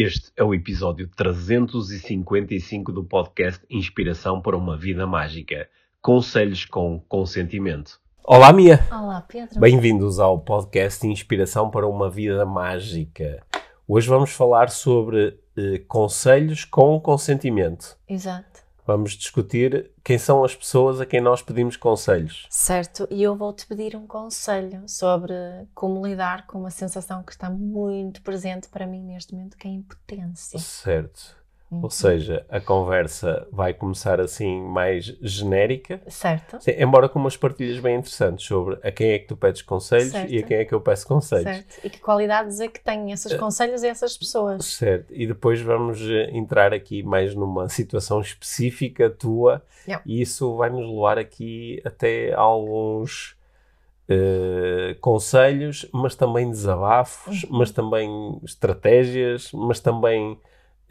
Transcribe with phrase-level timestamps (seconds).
[0.00, 5.68] Este é o episódio 355 do podcast Inspiração para uma Vida Mágica.
[6.00, 8.00] Conselhos com consentimento.
[8.22, 8.78] Olá, Mia!
[8.92, 9.58] Olá, Pedro.
[9.58, 13.44] Bem-vindos ao podcast Inspiração para uma Vida Mágica.
[13.88, 17.98] Hoje vamos falar sobre eh, conselhos com consentimento.
[18.08, 18.67] Exato.
[18.88, 22.46] Vamos discutir quem são as pessoas a quem nós pedimos conselhos.
[22.48, 25.34] Certo, e eu vou-te pedir um conselho sobre
[25.74, 29.70] como lidar com uma sensação que está muito presente para mim neste momento, que é
[29.70, 30.58] a impotência.
[30.58, 31.36] Certo.
[31.70, 36.00] Ou seja, a conversa vai começar assim mais genérica.
[36.08, 36.58] Certo.
[36.60, 40.12] Sim, embora com umas partilhas bem interessantes sobre a quem é que tu pedes conselhos
[40.12, 40.32] Certo.
[40.32, 41.44] e a quem é que eu peço conselhos.
[41.44, 41.80] Certo.
[41.84, 44.64] E que qualidades é que têm esses conselhos a essas pessoas?
[44.64, 45.12] Certo.
[45.14, 49.62] E depois vamos eh, entrar aqui mais numa situação específica tua
[50.06, 53.36] e isso vai nos levar aqui até alguns
[54.08, 57.58] eh, conselhos, mas também desabafos, Uhum.
[57.58, 60.38] mas também estratégias, mas também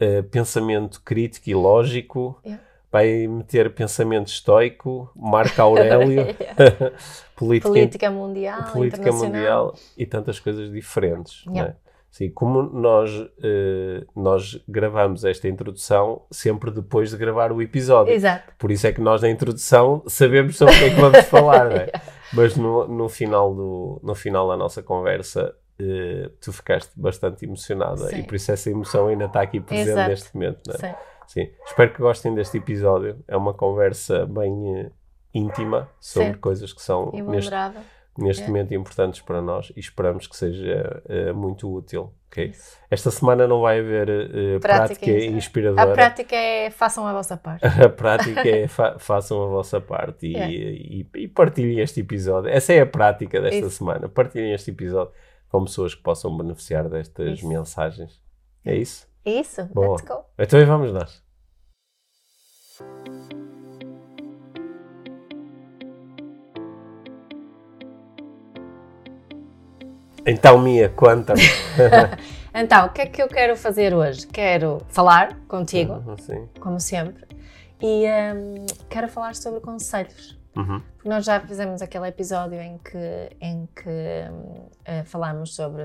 [0.00, 2.40] eh, pensamento crítico e lógico.
[2.44, 2.62] Yeah.
[2.90, 6.24] Vai meter pensamento estoico, Marco Aurélio,
[7.36, 11.44] política, Política mundial, política mundial e tantas coisas diferentes.
[11.46, 11.72] Yeah.
[11.72, 11.88] é?
[12.10, 13.10] Sim, como nós,
[13.42, 18.12] eh, nós gravamos esta introdução sempre depois de gravar o episódio.
[18.12, 18.52] Exato.
[18.58, 21.68] Por isso é que nós na introdução sabemos sobre o que é que vamos falar,
[21.68, 21.92] não é?
[22.32, 28.08] Mas no, no, final do, no final da nossa conversa eh, tu ficaste bastante emocionada
[28.08, 28.20] Sim.
[28.20, 30.10] e por isso essa emoção ainda está aqui presente Exato.
[30.10, 30.78] neste momento, não é?
[30.78, 30.94] Sim.
[31.26, 31.50] Sim.
[31.66, 33.18] Espero que gostem deste episódio.
[33.28, 34.90] É uma conversa bem eh,
[35.34, 36.38] íntima sobre Sim.
[36.40, 37.52] coisas que são neste,
[38.16, 38.46] neste É.
[38.46, 42.14] momento importantes para nós e esperamos que seja eh, muito útil.
[42.32, 42.46] ok?
[42.46, 42.78] Isso.
[42.90, 45.90] Esta semana não vai haver eh, Prática prática, inspira- inspiradora.
[45.90, 47.60] A prática é façam a vossa parte.
[47.84, 50.50] A prática é fa- façam a vossa parte e, É.
[50.50, 52.48] e- e partilhem este episódio.
[52.50, 53.70] Essa é a prática desta Isso.
[53.70, 54.08] semana.
[54.08, 55.12] Partilhem este episódio
[55.48, 57.48] com pessoas que possam beneficiar destas Isso.
[57.48, 58.20] mensagens.
[58.64, 59.08] É isso?
[59.24, 59.96] Isso, Boa.
[59.96, 60.24] let's go.
[60.38, 61.22] Então vamos nós.
[70.26, 71.40] Então, Mia, conta-me.
[72.54, 74.26] Então, o que é que eu quero fazer hoje?
[74.26, 76.48] Quero falar contigo, Sim.
[76.58, 77.24] como sempre,
[77.80, 80.37] e hum, quero falar sobre conselhos.
[80.58, 80.82] Uhum.
[81.04, 83.88] Nós já fizemos aquele episódio em que, em que
[84.84, 85.84] eh, falámos sobre.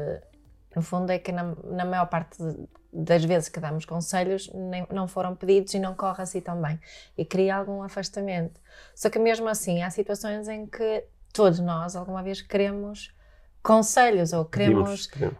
[0.75, 4.87] No fundo, é que na, na maior parte de- das vezes que damos conselhos nem-
[4.91, 6.79] não foram pedidos e não corre assim tão bem.
[7.17, 8.59] E cria algum afastamento.
[8.95, 13.15] Só que mesmo assim, há situações em que todos nós, alguma vez, queremos
[13.61, 15.07] conselhos ou queremos.
[15.07, 15.37] Pedimos-.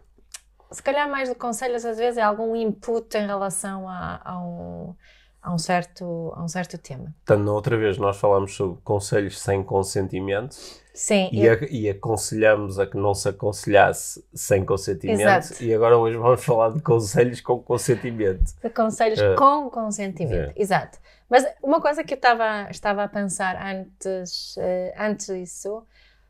[0.70, 4.38] Se calhar, mais do que conselhos, às vezes é algum input em relação a, a
[4.40, 4.94] um,
[5.44, 7.14] a, um certo, a um certo tema.
[7.24, 10.56] Portanto, na outra vez nós falámos sobre conselhos sem consentimento
[10.94, 15.20] Sim, e, a- e aconselhamos a que não se aconselhasse sem consentimento.
[15.20, 15.62] Exato.
[15.62, 18.54] E agora hoje vamos falar de conselhos com consentimento.
[18.62, 19.34] De conselhos É.
[19.34, 20.52] com consentimento, É.
[20.56, 20.98] exato.
[21.28, 25.82] Mas uma coisa que eu estava, estava a pensar antes, eh, antes disso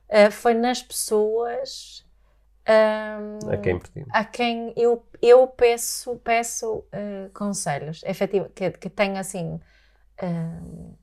[0.08, 2.03] eh, foi nas pessoas
[2.66, 3.80] ahm, A quem
[4.10, 8.02] a quem eu, eu peço, peço eh, conselhos.
[8.04, 9.60] Efetivo, que, que tenho assim.
[10.22, 10.94] ahm,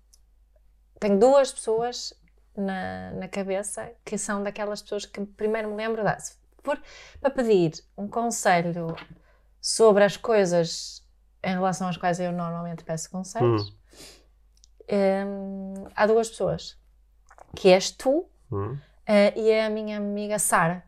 [0.99, 2.13] tenho duas pessoas
[2.55, 6.19] na, na cabeça que são daquelas pessoas que primeiro me lembro de.
[6.19, 6.79] Se for
[7.19, 8.95] para pedir um conselho
[9.59, 11.03] sobre as coisas
[11.43, 13.75] em relação às quais eu normalmente peço conselhos,
[14.89, 16.77] hum, há duas pessoas,
[17.55, 18.77] que és tu Hum.
[19.07, 20.83] eh, e a minha amiga Sara.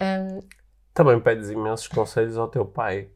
[0.00, 0.40] Hum,
[0.94, 3.08] Também pedes imensos conselhos ao teu pai.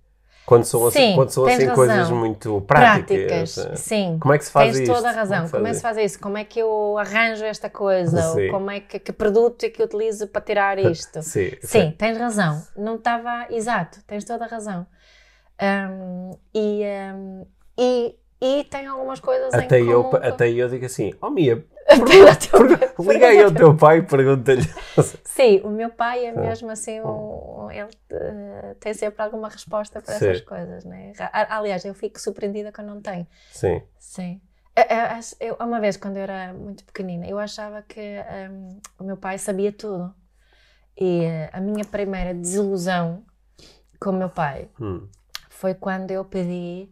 [0.45, 1.77] Quando são assim, Sim, quando são tens assim razão.
[1.77, 3.57] coisas muito práticas.
[3.57, 4.19] práticas, eh, sim.
[4.19, 4.95] Como é que se faz Tens isto?
[4.95, 5.43] toda a razão.
[5.49, 6.21] Como Como é é que se faz isso?
[6.21, 8.21] Como é que eu arranjo esta coisa?
[8.21, 8.47] Sim.
[8.47, 11.23] Ou como é que, que produto é que eu utilizo para tirar isto?
[11.23, 12.67] Sim, Sim, tens razão.
[12.77, 13.47] Não estava.
[13.51, 14.87] Exato, tens toda a razão.
[15.63, 16.83] Hum, e,
[17.15, 17.47] hum,
[17.79, 20.17] e, e tem algumas coisas Até em eu, comum.
[20.25, 24.63] até eu digo assim, oh Mia, Pergunta- liga aí ao teu pai e pergunta-lhe.
[25.25, 30.15] Sim, o meu pai é mesmo assim, um- ele eh, tem sempre alguma resposta para
[30.15, 30.29] Sim.
[30.29, 31.13] essas coisas, né?
[31.33, 33.27] Aliás, eu fico surpreendida quando não tem.
[33.51, 33.83] Sim.
[33.99, 34.41] Sim.
[34.77, 38.01] Eu, eu uma vez, quando eu era muito pequenina, eu achava que
[38.51, 40.15] hum, o meu pai sabia tudo.
[40.97, 43.25] E eh, a minha primeira desilusão
[43.99, 45.09] com o meu pai Hum.
[45.49, 46.91] foi quando eu pedi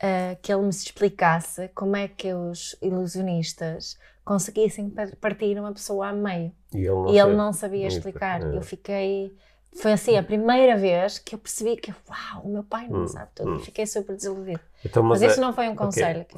[0.00, 3.98] eh, que ele me explicasse como é que os ilusionistas
[4.28, 6.52] conseguissem par- partir uma pessoa a meio.
[6.74, 8.42] E ele não, e ele não sabia explicar.
[8.42, 8.56] é.
[8.56, 9.34] Eu fiquei.
[9.80, 13.08] Foi assim a primeira vez que eu percebi que, uau, o meu pai não Hum,
[13.08, 13.54] sabe tudo.
[13.54, 13.58] hum.
[13.60, 14.60] Fiquei super desiludida.
[14.84, 16.24] Então, Mas, mas, isso é- não foi um conselho.
[16.26, 16.36] que-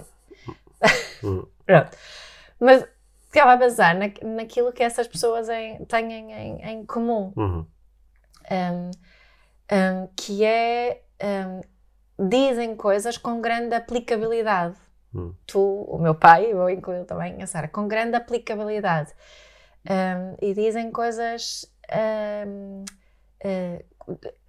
[1.24, 1.44] Hum.
[1.66, 1.96] Pronto.
[2.60, 2.86] Mas
[3.26, 4.06] estava a pensar na,
[4.36, 7.66] naquilo que essas pessoas em- têm em, em comum, Uhum.
[8.50, 8.90] um,
[9.72, 14.76] um, que é um, dizem coisas com grande aplicabilidade.
[15.14, 15.34] Hum.
[15.46, 19.12] Tu, o meu pai, vou incluir também a Sara, com grande aplicabilidade.
[19.88, 21.66] Um, e dizem coisas
[22.46, 22.84] um,
[23.44, 23.84] uh,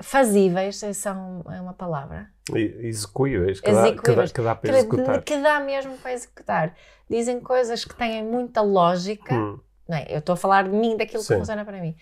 [0.02, 2.30] fazíveis, são é uma palavra.
[2.54, 5.22] Execuíveis, que, Dá, que, dá, que dá para executar.
[5.24, 6.76] Que dá mesmo para executar.
[7.10, 9.34] Dizem coisas que têm muita lógica.
[9.34, 9.60] Hum.
[9.88, 10.06] Não é?
[10.10, 11.34] Eu estou a falar de mim, daquilo Sim.
[11.34, 11.96] que funciona para mim.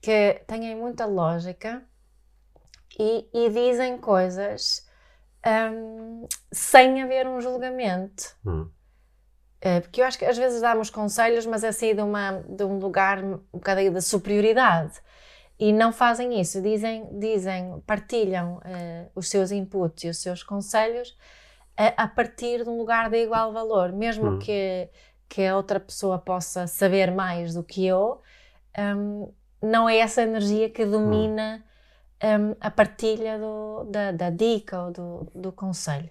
[0.00, 1.82] Que têm muita lógica
[2.98, 4.88] e, e dizem coisas
[5.46, 8.36] um, sem haver um julgamento.
[8.44, 8.68] Hum.
[9.62, 12.64] Uh, porque eu acho que às vezes damos conselhos, mas é assim de, uma, de
[12.64, 15.00] um lugar um bocadinho de superioridade.
[15.58, 21.14] E não fazem isso, dizem, dizem partilham uh, os seus inputs e os seus conselhos
[21.76, 24.38] a, a, partir de um lugar de igual valor, mesmo hum.
[24.38, 24.88] que,
[25.28, 28.20] que a outra pessoa possa saber mais do que eu,
[28.78, 29.32] um,
[29.62, 31.64] não é essa energia que domina
[32.22, 36.10] um, a partilha do, da, da, dica ou do, do conselho.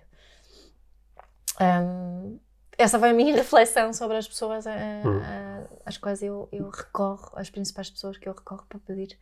[1.59, 2.39] Um,
[2.77, 7.31] essa foi a minha reflexão sobre as pessoas a, a, às quais eu, eu, recorro,
[7.35, 9.19] as principais pessoas que eu recorro para pedir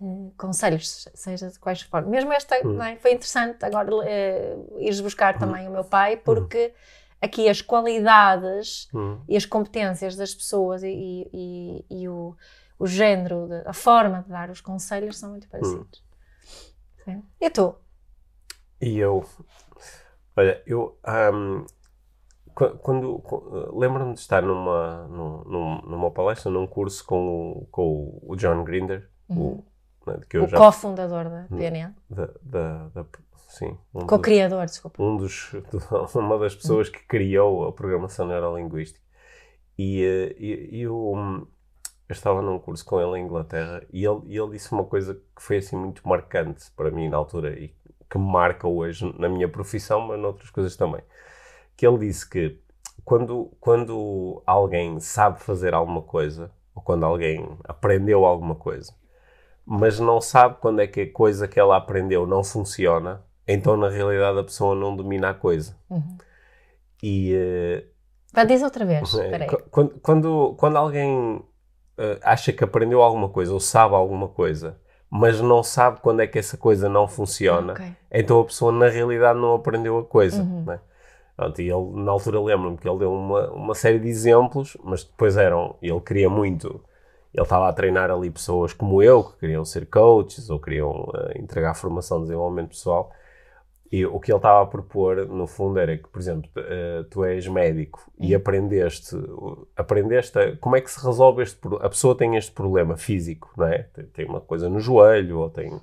[0.00, 2.10] uh, conselhos, seja de quais formas.
[2.10, 2.96] Mesmo esta é?
[2.96, 6.72] foi interessante agora uh, ires buscar também o meu pai, porque
[7.20, 8.88] aqui as qualidades
[9.28, 12.36] e as competências das pessoas e, e, e o,
[12.78, 16.03] o género, de, a forma de dar os conselhos são muito parecidos.
[17.04, 17.22] Sim.
[17.40, 17.74] E tu?
[18.80, 19.24] E eu,
[20.36, 20.98] olha, eu
[21.32, 21.64] um,
[22.54, 28.62] quando, quando lembro-me de estar numa, numa, numa palestra, num curso com, com o John
[28.62, 29.64] Grinder, uhum.
[30.06, 31.92] o, né, que eu o cofundador da PNL.
[32.08, 33.06] Da, da, da,
[33.48, 33.76] sim.
[33.92, 35.02] Um Co-criador, desculpa.
[35.02, 35.52] Um dos,
[36.14, 39.02] uma das pessoas que criou a programação neurolinguística.
[39.76, 41.48] E, eh, e, e eu,
[42.08, 45.14] eu estava num curso com ele em Inglaterra e ele, e ele disse uma coisa
[45.14, 47.74] que foi assim muito marcante para mim na altura e
[48.10, 51.02] que me marca hoje na minha profissão, mas noutras coisas também.
[51.76, 52.60] Que ele disse que
[53.04, 58.94] quando, quando alguém sabe fazer alguma coisa, ou quando alguém aprendeu alguma coisa,
[59.64, 63.88] mas não sabe quando é que a coisa que ela aprendeu não funciona, então na
[63.88, 65.76] realidade a pessoa não domina a coisa.
[65.88, 66.18] Uhum.
[67.02, 67.34] E.
[68.36, 69.14] Uh, dizer outra vez.
[69.14, 71.42] É, quando, quando, quando alguém
[71.98, 74.78] uh, acha que aprendeu alguma coisa ou sabe alguma coisa,
[75.10, 77.92] mas não sabe quando é que essa coisa não funciona, okay.
[78.10, 80.42] então a pessoa na realidade não aprendeu a coisa.
[80.42, 80.64] Uhum.
[80.64, 80.80] Né?
[81.36, 85.02] Pronto, e ele, na altura, lembro-me que ele deu uma, uma série de exemplos, mas
[85.02, 85.76] depois eram.
[85.82, 86.80] Ele queria muito.
[87.32, 91.36] Ele estava a treinar ali pessoas como eu, que queriam ser coaches ou queriam uh,
[91.36, 93.10] entregar formação de desenvolvimento pessoal.
[93.94, 97.24] E o que ele estava a propor, no fundo, era que, por exemplo, uh, tu
[97.24, 98.40] és médico e uhum.
[98.40, 99.16] aprendeste,
[99.76, 103.68] aprendeste a, como é que se resolve este A pessoa tem este problema físico, não
[103.68, 103.84] é?
[104.12, 105.80] Tem uma coisa no joelho, ou tem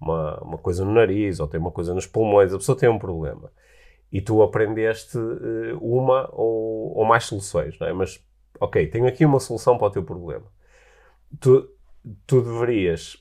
[0.00, 2.54] uma, uma coisa no nariz, ou tem uma coisa nos pulmões.
[2.54, 3.50] A pessoa tem um problema.
[4.12, 7.92] E tu aprendeste uh, uma ou, ou mais soluções, não é?
[7.92, 8.24] Mas,
[8.60, 10.46] ok, tenho aqui uma solução para o teu problema.
[11.40, 11.68] Tu,
[12.28, 13.16] tu deverias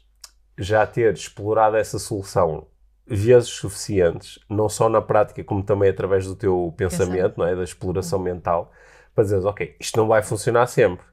[0.55, 2.67] já ter explorado essa solução
[3.09, 7.55] vezes suficientes, não só na prática, como também através do teu pensamento, não é?
[7.55, 8.71] da exploração mental,
[9.15, 11.05] para dizeres, ok, isto não vai funcionar sempre.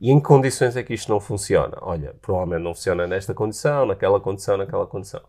[0.00, 1.78] E em que condições é que isto não funciona?
[1.80, 5.20] Olha, provavelmente não funciona nesta condição, naquela condição, naquela condição.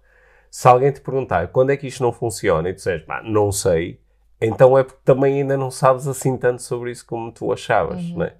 [0.50, 4.00] Se alguém te perguntar quando é que isto não funciona e tu disseres, não sei,
[4.42, 8.18] então é porque também ainda não sabes assim tanto sobre isso como tu achavas, uhum.
[8.18, 8.36] não é?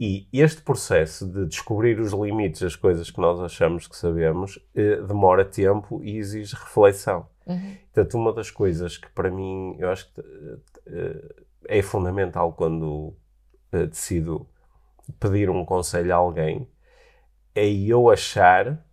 [0.00, 5.00] E este processo de descobrir os limites das coisas que nós achamos que sabemos eh,
[5.02, 7.26] demora tempo e exige reflexão.
[7.44, 7.76] Uhum.
[7.92, 10.20] Portanto, uma das coisas que para mim eu acho que
[10.86, 11.34] eh,
[11.66, 13.16] é fundamental quando
[13.72, 14.46] eh, decido
[15.18, 16.68] pedir um conselho a alguém
[17.54, 18.84] é eu achar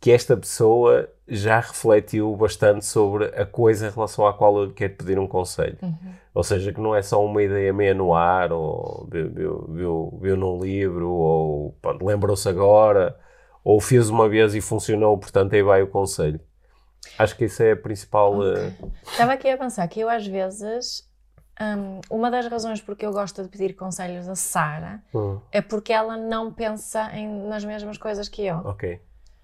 [0.00, 4.94] que esta pessoa já refletiu bastante sobre a coisa em relação à qual eu quero
[4.94, 5.78] pedir um conselho.
[5.82, 6.12] Uhum.
[6.34, 10.18] Ou seja, que não é só uma ideia meia no ar, ou viu, viu, viu,
[10.20, 13.16] viu num livro, ou lembrou-se agora,
[13.62, 16.40] ou fez uma vez e funcionou, portanto aí vai o conselho.
[17.18, 18.38] Acho que isso é a principal.
[18.38, 18.68] Okay.
[18.80, 18.92] Uh...
[19.02, 21.08] Estava aqui a pensar que eu às vezes.
[21.60, 25.38] Um, uma das razões porque eu gosto de pedir conselhos a Sara hum.
[25.52, 28.56] é porque ela não pensa em, nas mesmas coisas que eu.
[28.64, 29.00] Ok.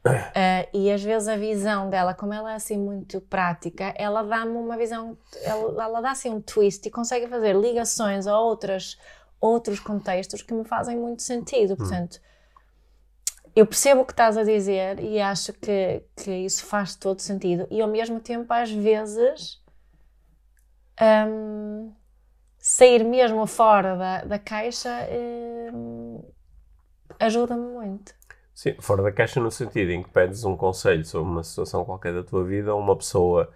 [0.06, 4.56] Uh, e às vezes a visão dela, como ela é assim muito prática, ela dá-me
[4.56, 8.96] uma visão, ela, ela dá assim um twist e consegue fazer ligações a outras,
[9.38, 11.74] outros contextos que me fazem muito sentido.
[11.74, 11.76] Hum.
[11.76, 12.18] Portanto,
[13.54, 17.66] eu percebo o que estás a dizer e acho que, que isso faz todo sentido.
[17.70, 19.60] E ao mesmo tempo, às vezes,
[21.28, 21.92] um,
[22.58, 24.90] sair mesmo fora da, da caixa
[25.74, 26.22] um,
[27.18, 28.19] ajuda-me muito.
[28.60, 32.12] Sim, fora da caixa no sentido em que pedes um conselho sobre uma situação qualquer
[32.12, 33.50] da tua vida a uma pessoa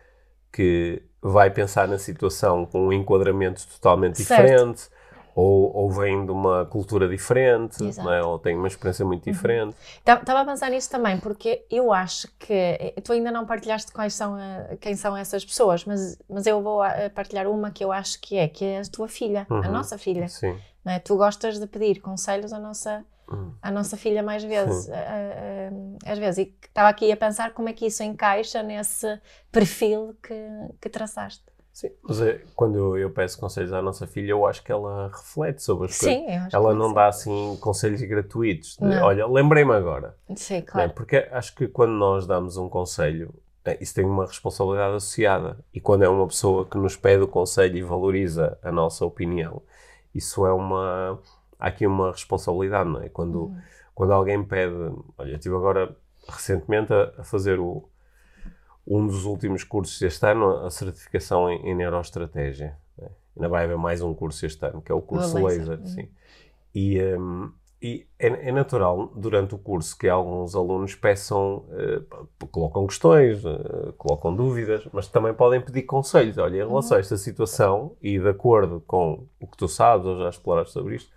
[0.50, 4.40] que vai pensar na situação com um enquadramento totalmente certo.
[4.40, 4.88] diferente,
[5.34, 8.22] ou, ou vem de uma cultura diferente, é?
[8.22, 9.32] ou tem uma experiência muito uhum.
[9.34, 9.76] diferente.
[9.98, 14.36] Estava a pensar nisso também, porque eu acho que tu ainda não partilhaste quais são
[14.36, 16.80] a, quem são essas pessoas, mas, mas eu vou
[17.14, 19.58] partilhar uma que eu acho que é, que é a tua filha, uhum.
[19.58, 20.28] a nossa filha.
[20.28, 20.58] Sim.
[20.86, 20.98] É?
[20.98, 23.04] Tu gostas de pedir conselhos à nossa,
[23.62, 24.88] à nossa filha mais vezes,
[26.04, 26.46] às vezes.
[26.46, 30.34] E estava aqui a pensar como é que isso encaixa nesse perfil que,
[30.80, 31.44] que traçaste.
[31.72, 35.08] Sim, mas é, quando eu, eu, peço conselhos à nossa filha, eu acho que ela
[35.08, 36.54] reflete sobre as sim, coisas.
[36.54, 38.76] Ela não dá assim conselhos gratuitos.
[38.76, 40.14] De, Olha, lembrei-me agora.
[40.36, 40.92] Sim, claro.
[40.92, 45.58] Porque acho que quando nós damos um conselho, é, isso tem uma responsabilidade associada.
[45.74, 49.60] E quando é uma pessoa que nos pede o conselho e valoriza a nossa opinião,
[50.14, 51.18] isso é uma.
[51.58, 53.08] Há aqui uma responsabilidade, não é?
[53.08, 53.56] Quando, hum.
[53.94, 54.74] quando alguém pede.
[55.18, 55.96] Olha, eu estive agora
[56.28, 57.88] recentemente a, a fazer o
[58.86, 62.76] um dos últimos cursos deste ano, a certificação em, em neuroestratégia.
[62.98, 63.08] Né?
[63.36, 65.68] Ainda vai haver mais um curso este ano, que é o curso laser.
[65.68, 65.86] laser.
[65.86, 66.08] Sim.
[66.74, 72.86] E, um, e é, é, natural, durante o curso, que alguns alunos peçam, uh, colocam
[72.86, 76.36] questões, uh, colocam dúvidas, mas também podem pedir conselhos.
[76.36, 80.18] Olha, em relação a esta situação e de acordo com o que tu sabes ou
[80.18, 81.10] já exploraste sobre isto,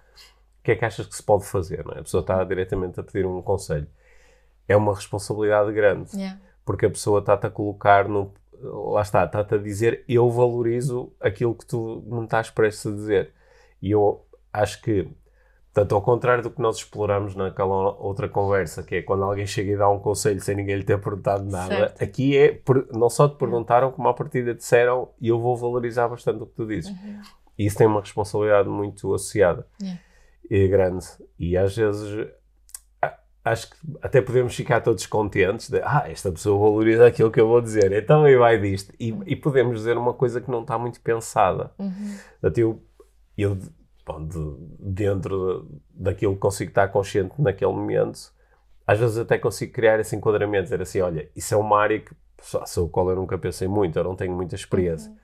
[0.67, 1.86] que é que achas que se pode fazer?
[1.95, 2.00] É?
[2.00, 3.88] A pessoa está diretamente a pedir um conselho.
[4.67, 6.15] É uma responsabilidade grande.
[6.15, 8.33] Yeah porque a pessoa está-te a colocar no.
[8.59, 13.31] Lá está, está-te a dizer eu valorizo aquilo que tu me estás prestes a dizer.
[13.81, 15.07] E eu acho que,
[15.71, 19.71] tanto ao contrário do que nós exploramos naquela outra conversa, que é quando alguém chega
[19.71, 22.03] e dá um conselho sem ninguém lhe ter perguntado nada, certo.
[22.03, 22.59] aqui é
[22.91, 26.55] não só te perguntaram, como à partida disseram e eu vou valorizar bastante o que
[26.55, 26.89] tu dizes.
[26.89, 27.21] Uhum.
[27.57, 30.01] E isso tem uma responsabilidade muito associada yeah.
[30.50, 31.06] E grande.
[31.38, 32.27] E às vezes
[33.51, 37.48] acho que até podemos ficar todos contentes de ah, esta pessoa valoriza aquilo que eu
[37.48, 38.94] vou dizer, então aí vai disto.
[39.00, 41.72] E, e podemos dizer uma coisa que não está muito pensada.
[41.80, 42.18] Uhum.
[42.56, 42.82] Eu,
[43.38, 43.58] eu
[44.06, 48.32] bom, de, dentro daquilo que consigo estar consciente naquele momento,
[48.86, 52.13] às vezes até consigo criar esse enquadramento, dizer assim, olha, isso é uma área que,
[52.66, 55.10] sobre a qual eu nunca pensei muito, eu não tenho muita experiência.
[55.10, 55.18] Uhum.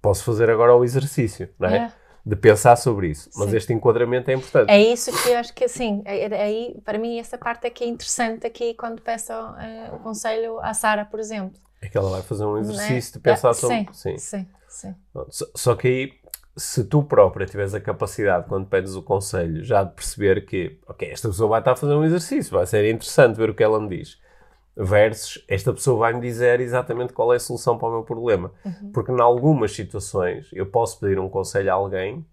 [0.00, 1.76] Posso fazer agora o exercício, não é?
[1.76, 1.92] é
[2.28, 3.30] de pensar sobre isso.
[3.36, 3.56] Mas Sim.
[3.56, 4.70] este enquadramento é importante.
[4.70, 7.70] É isso que eu acho que, assim, é, é, aí, para mim, essa parte é
[7.70, 11.58] que é interessante aqui quando peço uh, o conselho à Sara, por exemplo.
[11.80, 12.60] É que ela vai fazer um é?
[12.60, 13.12] exercício é?
[13.14, 13.78] de pensar sobre...
[13.78, 14.46] Sim, sim, sim.
[14.68, 14.94] sim.
[15.30, 16.12] Só, só, que aí,
[16.54, 21.10] se tu própria tiveres a capacidade, quando pedes o conselho, já de perceber que, ok,
[21.10, 23.80] esta pessoa vai estar a fazer um exercício, vai ser interessante ver o que ela
[23.80, 24.18] me diz
[24.78, 28.52] versus esta pessoa vai-me dizer exatamente qual é a solução para o meu problema.
[28.64, 28.92] Uhum.
[28.92, 32.24] Porque em algumas situações eu posso pedir um conselho a alguém,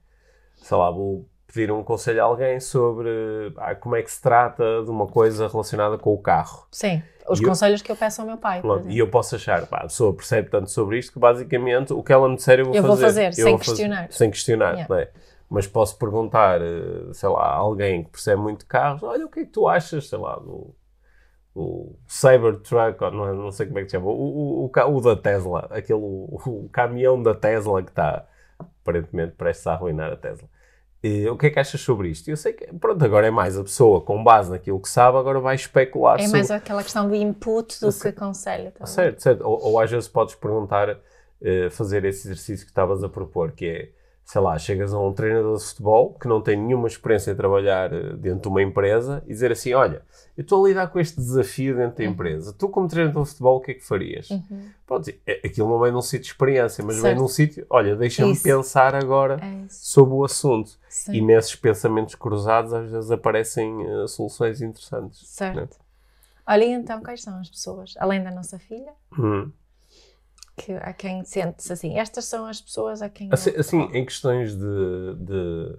[0.56, 3.10] sei lá, vou pedir um conselho a alguém sobre
[3.58, 6.68] ah, como é que se trata de uma coisa relacionada com o carro.
[6.72, 8.62] Sim, os e conselhos eu, que eu peço ao meu pai.
[8.88, 12.14] e eu posso achar, pá, a pessoa percebe tanto sobre isto que basicamente o que
[12.14, 12.88] ela me disser eu vou eu fazer.
[12.88, 14.02] Vou fazer, eu sem vou questionar.
[14.04, 14.88] Fazer, sem questionar, yeah.
[14.88, 15.10] não é?
[15.50, 19.30] Mas posso perguntar, eh, sei lá, a alguém que percebe muito de carros, olha, o
[19.30, 20.74] que é que tu achas, sei lá, do
[21.56, 25.16] o Cybertruck, não, não sei como é que se chama, o, o, o, o da
[25.16, 28.26] Tesla, aquele o, o caminhão da Tesla que está
[28.60, 30.50] aparentemente prestes a arruinar a Tesla.
[31.02, 32.28] E, o que é que achas sobre isto?
[32.30, 35.40] Eu sei que, pronto, agora é mais a pessoa com base naquilo que sabe, agora
[35.40, 36.32] vai especular É sobre...
[36.32, 38.72] mais aquela questão do input do que aconselha.
[38.72, 38.88] Também.
[38.88, 39.42] Certo, certo.
[39.48, 43.66] Ou, ou, às vezes podes perguntar, uh, fazer esse exercício que estavas a propor, que
[43.66, 43.90] é
[44.26, 47.94] sei lá, chegas a um treinador de futebol que não tem nenhuma experiência a trabalhar
[47.94, 50.02] eh, dentro de uma empresa e dizer assim: Olha,
[50.36, 52.10] eu estou a lidar com este desafio dentro da uhum.
[52.10, 52.52] empresa.
[52.52, 54.32] Tu, como treinador de futebol, o que é que farias?
[54.32, 54.70] Uhum.
[54.88, 57.06] Pode dizer, é, aquilo não vem num sítio de experiência, mas certo.
[57.06, 60.72] vem num sítio, olha, deixa-me pensar agora é sobre o assunto.
[60.90, 61.14] Sim.
[61.14, 65.22] E nesses pensamentos cruzados, às vezes aparecem uh, soluções interessantes.
[65.28, 65.58] Certo.
[65.58, 65.68] Né?
[66.48, 67.94] Olha, então, quais são as pessoas?
[67.98, 68.92] Além da nossa filha?
[69.18, 69.52] Hum
[70.56, 73.30] que, a quem sentes assim, estas são as pessoas a quem.
[73.32, 75.78] Assim, assim em questões de, de,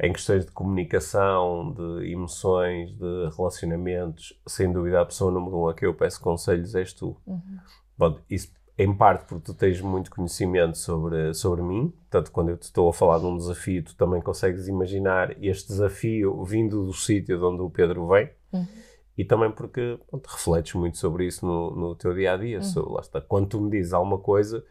[0.00, 5.74] em questões de comunicação, de emoções, de relacionamentos, sem dúvida a pessoa número um a
[5.74, 7.16] quem eu peço conselhos és tu.
[7.26, 7.58] Uhum.
[7.96, 12.56] Bom, isso em parte porque tu tens muito conhecimento sobre, sobre mim, tanto quando eu
[12.56, 16.92] te estou a falar de um desafio, tu também consegues imaginar este desafio vindo do
[16.94, 18.30] sítio de onde o Pedro vem.
[18.52, 18.87] Uhum
[19.18, 22.60] e também porque pronto, refletes muito sobre isso no, no teu dia a dia.
[22.60, 22.92] Uhum.
[22.92, 23.20] lá está.
[23.20, 24.64] Quando tu me dizes alguma coisa,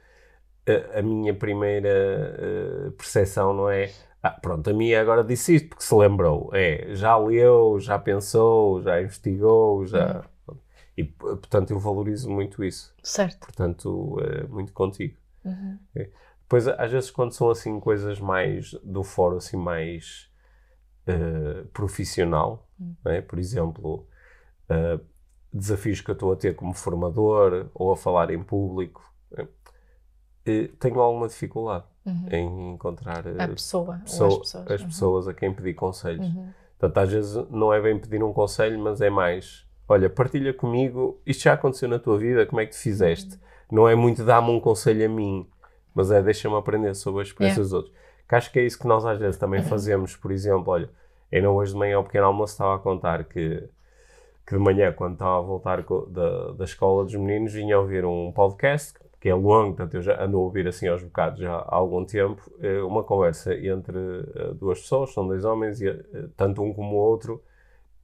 [0.65, 3.91] a, a minha primeira uh, percepção não é
[4.23, 6.49] ah, pronto, a minha agora disse isto porque se lembrou.
[6.53, 10.23] É, já leu, já pensou, já investigou, já.
[10.47, 10.57] Uhum.
[10.97, 12.95] E portanto eu valorizo muito isso.
[13.03, 13.39] Certo.
[13.39, 15.17] Portanto, é muito contigo.
[15.43, 15.77] Uhum.
[15.93, 16.09] É.
[16.41, 20.31] Depois, às vezes, quando são assim coisas mais do foro, assim, mais
[21.05, 22.95] uh, profissional, uhum.
[23.05, 23.21] é?
[23.21, 24.07] por exemplo
[24.69, 25.03] uh,
[25.51, 29.47] desafios que eu estou a ter como formador ou a falar em público, uh,
[30.79, 32.27] tenho alguma dificuldade uhum.
[32.31, 34.87] em encontrar a pessoa, pessoa as pessoas, as uhum.
[34.87, 36.25] pessoas a quem pedir conselhos.
[36.25, 36.49] Uhum.
[36.79, 41.21] Portanto, às vezes não é bem pedir um conselho, mas é mais: olha, partilha comigo,
[41.25, 43.35] isto já aconteceu na tua vida, como é que te fizeste?
[43.35, 43.39] Uhum.
[43.71, 45.47] Não é muito dar-me um conselho a mim,
[45.93, 47.69] mas é deixa-me aprender sobre as experiências yeah.
[47.69, 47.95] dos outros.
[48.27, 49.67] Que acho que é isso que nós às vezes também uhum.
[49.67, 50.89] fazemos, por exemplo, olha,
[51.31, 53.67] ainda hoje de manhã ao pequeno almoço estava a contar que,
[54.47, 58.31] que de manhã, quando estava a voltar da, da escola dos meninos, vinha ouvir um
[58.31, 61.75] podcast que é longo, portanto eu já ando a ouvir assim aos bocados já há
[61.75, 66.61] algum tempo, eh, uma conversa entre eh, duas pessoas, são dois homens, e eh, tanto
[66.61, 67.43] um como o outro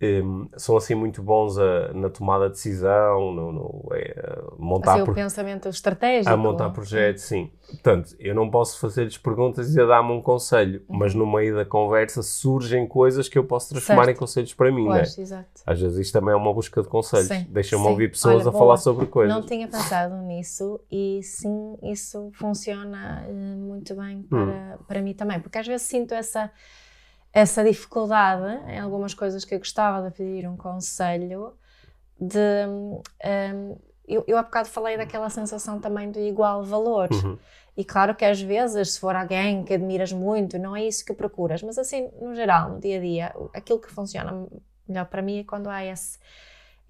[0.03, 5.11] um, são assim muito bons a, na tomada de decisão, no, no é, montar assim,
[5.11, 6.33] o pensamento estratégico.
[6.33, 7.49] A montar projetos, sim.
[7.67, 10.97] Portanto, eu não posso fazer-lhes perguntas e a dar-me um conselho, uhum.
[10.97, 14.17] mas no meio da conversa surgem coisas que eu posso transformar certo.
[14.17, 15.23] em conselhos para mim, pois, né?
[15.23, 15.61] exato.
[15.65, 17.29] Às vezes isto também é uma busca de conselhos.
[17.49, 18.63] Deixa-me ouvir pessoas Olha, a boa.
[18.63, 19.33] falar sobre coisas.
[19.33, 24.25] Não tinha pensado nisso e sim, isso funciona uh, muito bem hum.
[24.29, 24.77] para, hum.
[24.87, 26.51] para mim também, porque às vezes sinto essa
[27.33, 31.53] essa dificuldade em algumas coisas que eu gostava de pedir um conselho,
[32.19, 32.39] de.
[33.25, 33.75] Um,
[34.07, 37.09] eu, eu há bocado falei daquela sensação também do igual valor.
[37.11, 37.37] Uhum.
[37.75, 41.13] E claro que às vezes, se for alguém que admiras muito, não é isso que
[41.13, 44.45] procuras, mas assim, no geral, no dia a dia, aquilo que funciona
[44.87, 46.19] melhor para mim é quando há esse,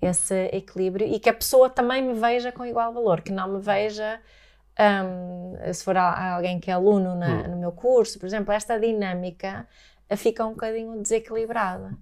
[0.01, 3.61] esse equilíbrio e que a pessoa também me veja com igual valor, que não me
[3.61, 4.19] veja.
[4.77, 7.47] Um, se for alguém que é aluno na, uhum.
[7.51, 9.67] no meu curso, por exemplo, esta dinâmica
[10.17, 11.97] fica um bocadinho desequilibrada.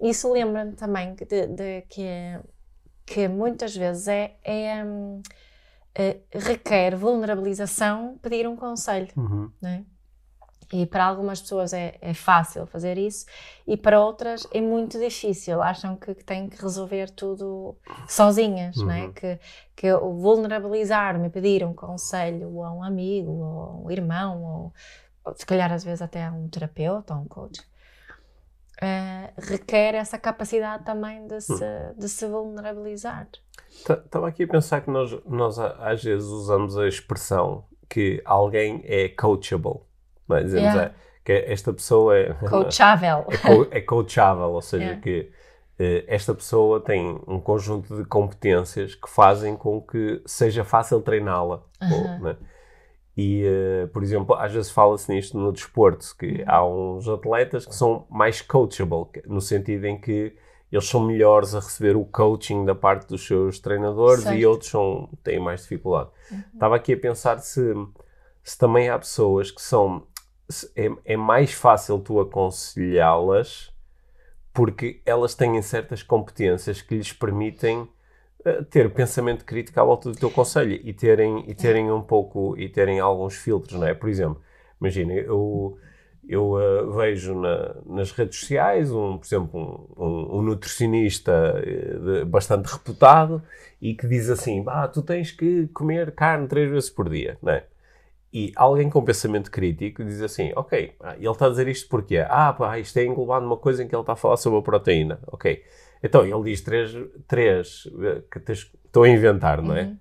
[0.00, 2.38] Isso lembra-me também de, de, que,
[3.04, 4.84] que muitas vezes é, é,
[5.94, 9.08] é, requer vulnerabilização pedir um conselho.
[9.16, 9.50] Uhum.
[9.60, 9.84] Né?
[10.72, 13.24] E para algumas pessoas é, é, fácil fazer isso
[13.66, 15.62] e para outras é muito difícil.
[15.62, 17.76] Acham que, que têm que resolver tudo
[18.08, 18.86] sozinhas, uhum.
[18.86, 19.12] né?
[19.14, 19.38] que,
[19.76, 24.72] que vulnerabilizar-me, pedir um conselho a um amigo, ou a um irmão, ou
[25.34, 27.60] se calhar às vezes até um terapeuta ou um coach,
[28.82, 31.94] uh, requer essa capacidade também de se, hum.
[31.98, 33.28] de se vulnerabilizar.
[33.68, 39.08] Estava aqui a pensar que nós, nós às vezes usamos a expressão que alguém é
[39.08, 39.80] coachable.
[40.28, 40.42] Não é?
[40.42, 40.84] Dizemos yeah.
[40.84, 42.32] é, que esta pessoa é.
[42.48, 43.26] Coachável.
[43.28, 45.00] É, co é coachável, ou seja, yeah.
[45.00, 45.30] que
[45.78, 51.62] uh, esta pessoa tem um conjunto de competências que fazem com que seja fácil treiná-la.
[51.80, 52.36] Uh -huh.
[53.16, 57.74] E, uh, por exemplo, às vezes fala-se nisto no desporto, que há uns atletas que
[57.74, 60.36] são mais coachable, no sentido em que
[60.70, 64.38] eles são melhores a receber o coaching da parte dos seus treinadores certo.
[64.38, 66.10] e outros são, têm mais dificuldade.
[66.30, 66.42] Uhum.
[66.52, 67.72] Estava aqui a pensar se,
[68.42, 70.02] se também há pessoas que são.
[70.76, 73.74] É, é mais fácil tu aconselhá-las
[74.52, 77.88] porque elas têm certas competências que lhes permitem
[78.70, 82.68] ter pensamento crítico à volta do teu conselho e terem, e terem um pouco, e
[82.68, 83.94] terem alguns filtros, não é?
[83.94, 84.40] Por exemplo,
[84.80, 85.78] imagina, eu,
[86.28, 92.26] eu uh, vejo na, nas redes sociais, um, por exemplo, um, um, um nutricionista uh,
[92.26, 93.42] bastante reputado
[93.80, 97.52] e que diz assim, ah, tu tens que comer carne três vezes por dia, não
[97.52, 97.64] é?
[98.32, 102.18] E alguém com pensamento crítico diz assim, ok, ah, ele está a dizer isto porque
[102.18, 104.62] Ah, pá, isto é englobado numa coisa em que ele está a falar sobre a
[104.62, 105.62] proteína, ok.
[106.02, 106.94] Então, ele diz três,
[107.26, 107.88] três
[108.30, 109.82] que tens, estou a inventar, não é?
[109.82, 109.98] Uhum.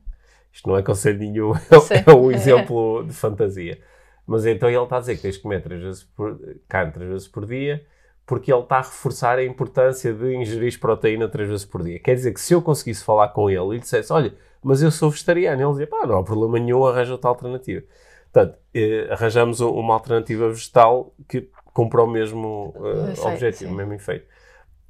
[0.51, 1.53] Isto não é conselho nenhum,
[2.07, 3.79] é um exemplo de fantasia.
[4.25, 7.09] Mas então ele está a dizer que tens de comer três vezes por, carne três
[7.09, 7.85] vezes por dia,
[8.25, 11.99] porque ele está a reforçar a importância de ingerir proteína três vezes por dia.
[11.99, 15.11] Quer dizer que se eu conseguisse falar com ele e dissesse, olha, mas eu sou
[15.11, 17.85] vegetariano, ele dizia, pá, não há problema nenhum, arranja outra alternativa.
[18.33, 23.73] Portanto, eh, arranjamos uma alternativa vegetal que cumpra o mesmo uh, objetivo, sim.
[23.73, 24.25] o mesmo efeito.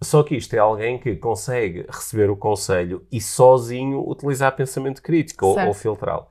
[0.06, 5.48] Só que isto é alguém que consegue receber o conselho e sozinho utilizar pensamento crítico
[5.48, 6.28] ou, ou filtrá-lo.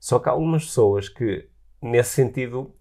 [0.00, 1.46] Só que há algumas pessoas que,
[1.82, 2.72] nesse sentido,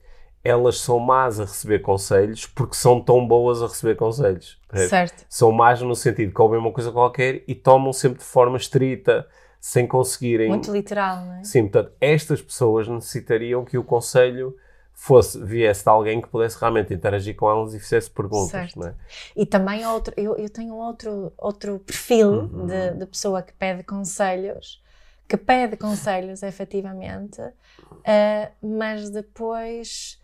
[0.42, 4.58] elas são más a receber conselhos porque são tão boas a receber conselhos.
[4.88, 5.26] Certo.
[5.28, 9.28] São más no sentido que ouvem uma coisa qualquer e tomam sempre de forma estrita,
[9.60, 10.48] sem conseguirem.
[10.48, 11.44] Muito literal, não é?
[11.44, 14.56] Sim, portanto, estas pessoas necessitariam que o conselho
[15.00, 18.74] fosse, viesse de alguém que pudesse realmente interagir com elas e fizesse perguntas.
[18.76, 18.94] É?
[19.36, 22.66] E também outro, eu, eu tenho outro, outro perfil uhum.
[22.66, 24.84] de, de, pessoa que pede conselhos,
[25.28, 30.20] que pede conselhos efetivamente, uh, mas depois.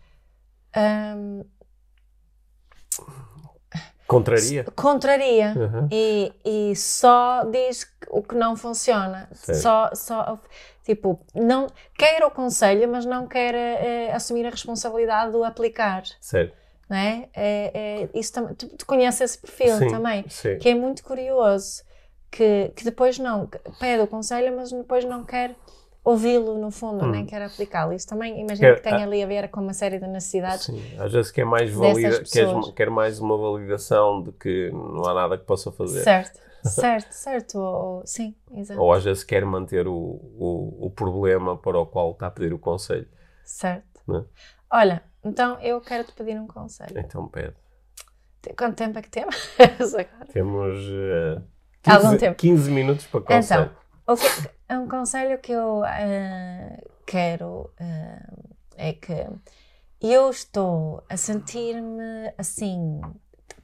[0.76, 1.44] Um,
[4.08, 4.64] Contraria?
[4.76, 5.54] Contraria.
[5.56, 5.88] Uhum.
[5.90, 9.30] E, e só diz o que não funciona.
[9.32, 10.38] Só, só,
[10.84, 11.66] tipo, não,
[11.98, 16.02] quer o conselho, mas não quer é, assumir a responsabilidade de o aplicar.
[16.20, 16.54] Certo.
[16.88, 17.28] Não é?
[17.34, 20.58] é, é isso tu, tu conheces esse perfil sim, também, sim.
[20.58, 21.82] que é muito curioso.
[22.30, 25.56] que, que depois não pede o conselho, mas depois não quer
[26.04, 27.10] ouvi-lo no fundo, hum.
[27.10, 27.92] nem quer aplicá-lo.
[27.92, 30.66] Isso também imagino quer, que tem ali a ver com uma série de necessidades.
[30.66, 35.14] Sim, às vezes quer mais, valida, quer, quer mais uma validação de que não há
[35.14, 36.02] nada que possa fazer.
[36.02, 36.38] Certo,
[36.68, 37.58] certo, certo.
[37.58, 38.80] Ou, sim, exato.
[38.80, 42.52] Ou às vezes quer manter o, o, o problema para o qual está a pedir
[42.52, 43.08] o conselho.
[43.44, 44.00] Certo.
[44.06, 44.24] Né?
[44.70, 46.98] Olha, então eu quero te pedir um conselho.
[46.98, 47.54] Então pede.
[48.56, 49.36] Quanto tempo é que temos?
[50.32, 51.42] temos uh,
[51.82, 52.36] 15, Algum tempo.
[52.36, 53.70] 15 minutos para conselho.
[54.02, 59.26] Então, que, é um conselho que eu uh, quero uh, é que
[60.00, 63.00] eu estou a sentir-me assim.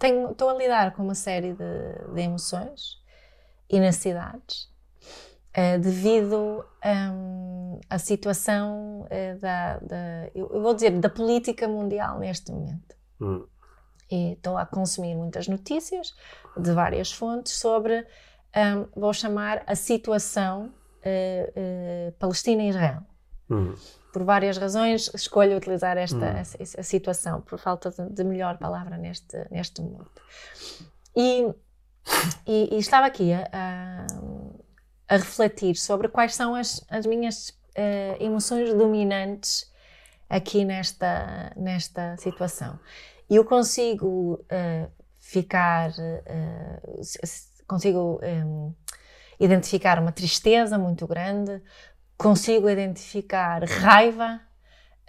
[0.01, 3.01] Tenho, estou a lidar com uma série de, de emoções
[3.69, 4.65] e necessidades
[5.57, 9.07] uh, devido um, à situação
[9.41, 12.97] da, da, eu vou dizer, da política mundial neste momento.
[13.21, 13.47] Hum.
[14.11, 16.15] E estou a consumir muitas notícias
[16.57, 18.05] de várias fontes sobre,
[18.57, 20.73] um, vou chamar, a situação
[21.05, 23.03] uh, uh, Palestina e Israel.
[23.49, 23.75] Uhum.
[24.13, 26.37] Por várias razões, escolho utilizar esta uhum.
[26.37, 30.11] a, a situação, por falta de, de, melhor palavra neste, neste mundo.
[31.17, 31.47] E,
[32.47, 34.07] e, e estava aqui a, a,
[35.09, 39.71] a, refletir sobre quais são as, as minhas uh, emoções dominantes
[40.29, 42.79] aqui nesta, nesta situação.
[43.29, 48.75] E eu consigo uh, ficar, uh, consigo um,
[49.39, 51.63] identificar uma tristeza muito grande,
[52.21, 54.43] consigo identificar raiva,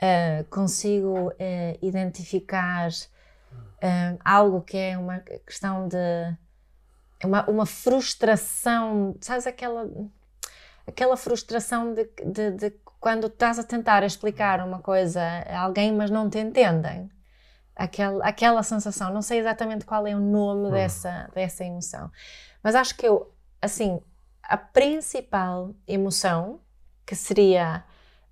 [0.01, 1.33] uh, consigo uh,
[1.81, 5.97] identificar uh, algo que é uma questão de
[7.21, 9.89] uma, uma frustração, sabes aquela
[10.87, 16.09] aquela frustração de, de, de, quando estás a tentar explicar uma coisa a alguém, mas
[16.09, 17.11] não te entendem.
[17.75, 20.71] Aquela, aquela sensação, não sei exatamente qual é o nome hum.
[20.71, 22.09] dessa, dessa emoção,
[22.63, 23.99] mas acho que eu, assim,
[24.43, 26.61] a principal emoção,
[27.11, 27.83] que seria,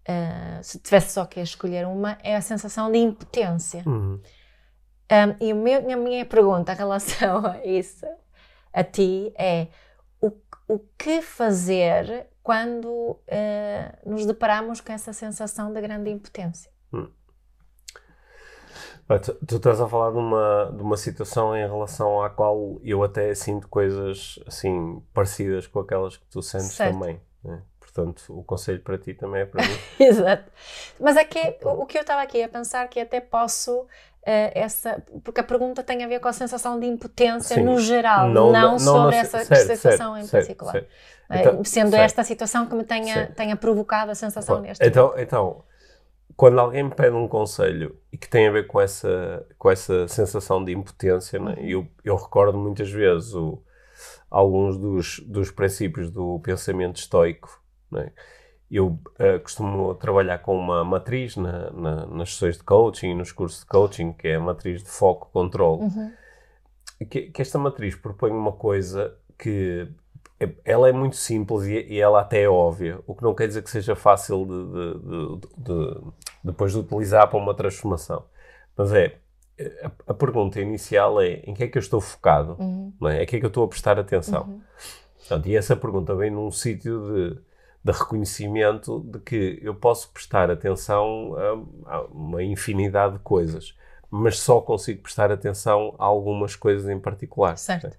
[0.07, 3.83] uh, se tivesse só que escolher uma, é a sensação de impotência.
[3.85, 4.21] Uhum.
[5.11, 8.05] Um, e meu, a minha pergunta em relação a isso,
[8.71, 9.67] a ti, é
[10.21, 10.31] o,
[10.65, 13.19] o que fazer quando uh,
[14.09, 16.71] nos deparamos com essa sensação de grande impotência?
[16.93, 17.09] Hum.
[19.21, 23.03] Tu, tu, estás a falar de uma, de uma situação em relação à qual eu
[23.03, 26.93] até sinto coisas assim parecidas com aquelas que tu sentes certo.
[26.93, 27.19] também.
[27.43, 27.61] Né?
[27.91, 29.77] Portanto, o conselho para ti também é para mim.
[29.99, 30.51] Exato.
[30.99, 33.85] Mas é que o, o que eu estava aqui a pensar que até posso
[34.19, 37.79] Uh, essa, porque a pergunta tem a ver com a sensação de impotência Sim, no
[37.79, 40.71] geral, não, não, não sobre não, essa certo, sensação certo, em particular.
[40.73, 40.89] Certo,
[41.31, 45.21] então, sendo esta situação que me tenha, tenha provocado a sensação neste então, momento.
[45.23, 45.63] Então,
[46.35, 50.07] quando alguém me pede um conselho e que tem a ver com essa, com essa
[50.09, 51.55] sensação de impotência, né?
[51.59, 53.63] eu, eu recordo muitas vezes o,
[54.29, 57.58] alguns dos, dos princípios do pensamento estoico.
[57.91, 58.11] Né?
[58.69, 63.31] Eu uh, costumo trabalhar com uma matriz na, na, nas sessões de coaching e nos
[63.31, 65.83] cursos de coaching, que é a matriz de foco-controle.
[65.83, 66.11] Uhum.
[67.09, 69.87] Que, que esta matriz propõe uma coisa que
[70.39, 73.47] é, ela é muito simples e, e, ela até é óbvia, o que não quer
[73.47, 76.11] dizer que seja fácil de, de, de, de
[76.43, 78.23] depois de utilizar para uma transformação.
[78.75, 79.17] Mas é,
[79.83, 82.55] a, a, pergunta inicial é em que é que eu estou focado?
[82.57, 82.93] Uhum.
[82.99, 83.23] Não é?
[83.23, 84.43] é que é que eu estou a prestar atenção?
[84.43, 84.61] Uhum.
[85.17, 87.41] Portanto, e essa pergunta vem num sítio de,
[87.91, 91.35] de reconhecimento de que eu posso prestar atenção
[91.85, 93.75] a, a uma infinidade de coisas,
[94.11, 97.57] mas só consigo prestar atenção a algumas coisas em particular.
[97.57, 97.97] Certo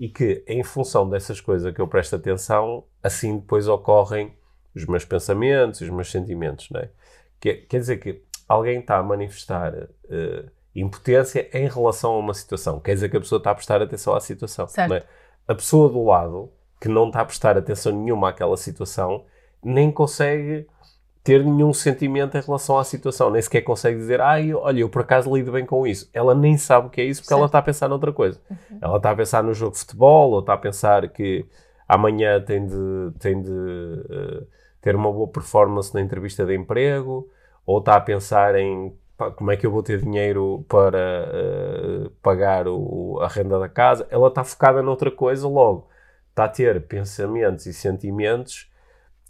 [0.00, 4.34] e que, em função dessas coisas que eu presto atenção, assim depois ocorrem
[4.74, 6.88] os meus pensamentos, os meus sentimentos, não é?
[7.38, 12.80] Quer, quer dizer que alguém está a manifestar uh, impotência em relação a uma situação,
[12.80, 14.94] quer dizer que a pessoa está a prestar atenção à situação, certo.
[14.94, 15.04] É?
[15.46, 19.24] A pessoa do lado, que não está a prestar atenção nenhuma àquela situação,
[19.62, 20.66] nem consegue
[21.22, 25.02] ter nenhum sentimento em relação à situação, nem sequer consegue dizer, ah, olha, eu por
[25.02, 26.08] acaso lido bem com isso.
[26.14, 27.38] Ela nem sabe o que é isso porque certo.
[27.38, 28.40] ela está a pensar noutra coisa.
[28.50, 28.78] Uhum.
[28.80, 31.44] Ela está a pensar no jogo de futebol, ou está a pensar que
[31.86, 34.46] amanhã tem de, tem de uh,
[34.80, 37.28] ter uma boa performance na entrevista de emprego,
[37.66, 42.10] ou está a pensar em pá, como é que eu vou ter dinheiro para uh,
[42.22, 44.06] pagar o, a renda da casa.
[44.10, 45.89] Ela está focada noutra coisa logo.
[46.30, 48.70] Está a ter pensamentos e sentimentos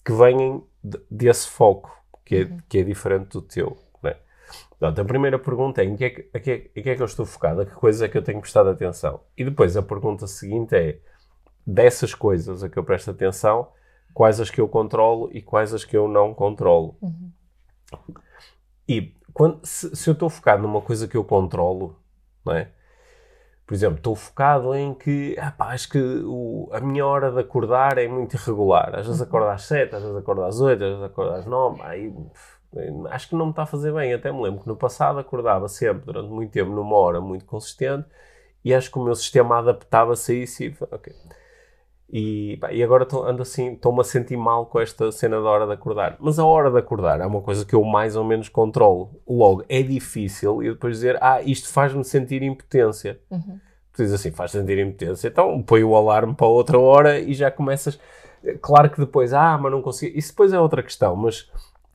[0.05, 0.63] que vêm
[1.11, 1.91] desse foco,
[2.25, 2.59] que é, uhum.
[2.69, 3.77] que é diferente do teu.
[4.03, 4.17] Né?
[4.71, 6.97] Portanto, a primeira pergunta é em que é que, em que, é, em que é
[6.97, 9.21] que eu estou focado, a que coisas é que eu tenho prestado atenção?
[9.37, 10.99] E depois a pergunta seguinte é,
[11.67, 13.69] dessas coisas a que eu presto atenção,
[14.15, 16.97] quais as que eu controlo e quais as que eu não controlo?
[17.01, 17.31] Uhum.
[18.89, 21.97] E quando, se, se, eu estou focado numa coisa que eu controlo,
[22.45, 22.71] não é?
[23.71, 27.99] Por exemplo, estou focado em que epá, acho que o, a minha hora de acordar
[27.99, 28.99] é muito irregular.
[28.99, 31.81] Às vezes acordo às 7, às vezes acordo às 8, às vezes acordo às 9.
[31.83, 32.13] Aí,
[33.11, 34.13] acho que não me está a fazer bem.
[34.13, 38.09] Até me lembro que no passado acordava sempre, durante muito tempo, numa hora muito consistente,
[38.65, 41.15] e acho que o meu sistema adaptava-se a isso e, okay.
[42.13, 45.67] E, e agora tô, ando assim, estou-me a sentir mal com esta cena da hora
[45.67, 46.17] de acordar.
[46.19, 49.11] Mas a hora de acordar é uma coisa que eu mais ou menos controlo.
[49.29, 53.21] Logo, é difícil e depois dizer, ah, isto faz-me sentir impotência.
[53.31, 53.61] Uhum.
[53.93, 55.29] Tu dizes assim, faz sentir impotência.
[55.29, 57.99] Então põe o alarme para outra hora e já começas.
[58.61, 60.19] Claro que depois, ah, mas não consigo.
[60.19, 61.49] Isso depois é outra questão, mas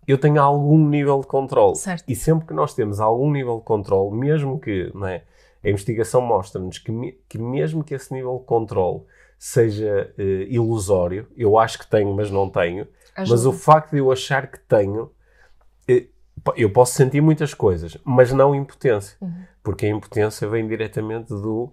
[0.07, 1.75] eu tenho algum nível de controle.
[1.75, 2.05] Certo.
[2.07, 5.23] E sempre que nós temos algum nível de controle, mesmo que, não é?
[5.61, 9.01] A investigação mostra-nos que, que mesmo que esse nível de controle
[9.37, 11.27] seja uh, ilusório.
[11.35, 12.87] Eu acho que tenho, mas não tenho.
[13.15, 13.35] Ajuda.
[13.35, 15.03] Mas o facto de eu achar que tenho,
[15.89, 19.17] uh, eu posso sentir muitas coisas, mas não impotência.
[19.21, 19.43] Uhum.
[19.63, 21.71] Porque a impotência vem diretamente do.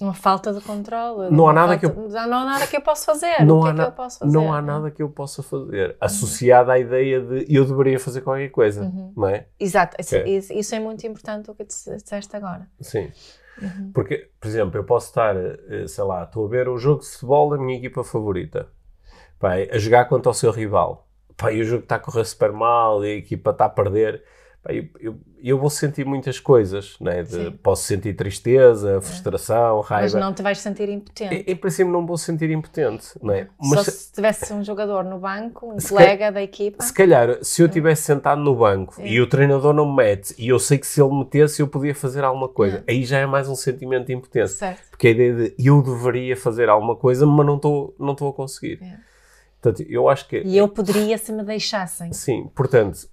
[0.00, 1.30] Uma falta de controle.
[1.30, 1.94] Não há nada que eu...
[1.94, 3.44] não há nada que eu possa fazer.
[3.44, 3.92] Não, há, é na...
[3.92, 4.26] fazer?
[4.26, 5.90] não há nada que eu possa fazer.
[5.90, 5.96] Uhum.
[6.00, 9.12] Associado à ideia de eu deveria fazer qualquer coisa, uhum.
[9.16, 9.46] não é?
[9.60, 9.96] Exato.
[10.00, 10.28] Isso é.
[10.28, 12.68] isso é muito importante o que disseste agora.
[12.80, 13.12] Sim.
[13.60, 13.90] Uhum.
[13.92, 17.08] Porque, por exemplo, eu posso estar, eh, sei lá, estou a ver o jogo de
[17.08, 18.68] futebol da minha equipa favorita,
[19.38, 21.08] pai, a jogar contra o seu rival.
[21.36, 24.22] Pai, e o jogo está a correr super mal e a equipa está a perder.
[24.68, 27.24] Eu, eu, eu, vou sentir muitas coisas, né?
[27.24, 29.00] De, posso sentir tristeza, é.
[29.00, 29.82] frustração, é.
[29.84, 30.12] raiva.
[30.12, 31.34] Mas não te vais sentir impotente.
[31.34, 33.48] Em, em princípio não vou sentir impotente, não é?
[33.58, 36.84] Mas Só se tivesse um jogador no banco, um colega da equipa.
[36.84, 39.08] Se calhar, se eu estivesse sentado no banco é.
[39.08, 41.94] e o treinador não me mete e eu sei que se ele metesse eu podia
[41.94, 42.92] fazer alguma coisa, é.
[42.92, 44.56] aí já é mais um sentimento de impotência.
[44.56, 44.90] Certo.
[44.90, 48.78] Porque a ideia de eu deveria fazer alguma coisa, mas não estou não a conseguir.
[48.80, 48.96] É.
[49.60, 50.40] Portanto, eu acho que...
[50.44, 52.12] E eu poderia se me deixassem.
[52.12, 53.08] Sim, portanto,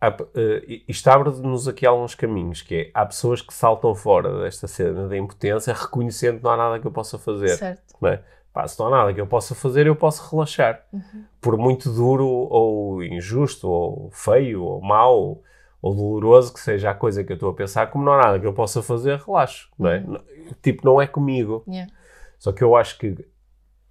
[0.00, 4.66] há, uh, isto abre-nos aqui alguns caminhos, que é, há pessoas que saltam fora desta
[4.66, 7.56] cena da impotência reconhecendo que não há nada que eu possa fazer.
[7.56, 7.94] Certo.
[8.00, 8.22] Não é?
[8.52, 10.84] Pá, se não há nada que eu possa fazer, eu posso relaxar.
[10.92, 11.24] Uhum.
[11.40, 15.42] Por muito duro ou injusto, ou feio, ou mau,
[15.80, 18.40] ou doloroso que seja a coisa que eu estou a pensar, como não há nada
[18.40, 19.68] que eu possa fazer, relaxo.
[19.78, 19.98] Não é?
[19.98, 20.18] Uhum.
[20.62, 21.62] Tipo, não é comigo.
[21.68, 21.92] Yeah.
[22.38, 23.26] Só que eu acho que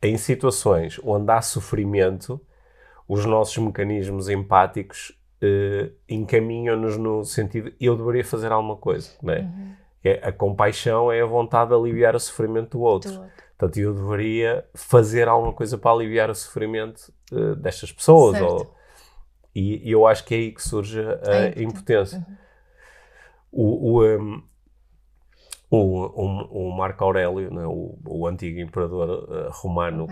[0.01, 2.39] em situações onde há sofrimento,
[3.07, 9.39] os nossos mecanismos empáticos uh, encaminham-nos no sentido eu deveria fazer alguma coisa, não é?
[9.41, 9.73] Uhum.
[10.03, 10.27] é?
[10.27, 13.11] A compaixão é a vontade de aliviar o sofrimento do outro.
[13.11, 13.47] Do outro.
[13.57, 18.39] Portanto, eu deveria fazer alguma coisa para aliviar o sofrimento uh, destas pessoas.
[18.39, 18.75] Ou,
[19.53, 22.19] e, e, eu acho que é aí que surge a, a impotência.
[22.19, 22.37] Uhum.
[23.51, 24.43] O, o, um,
[25.71, 30.07] o, o, o, Marco Aurélio, né, o, o antigo imperador uh, romano,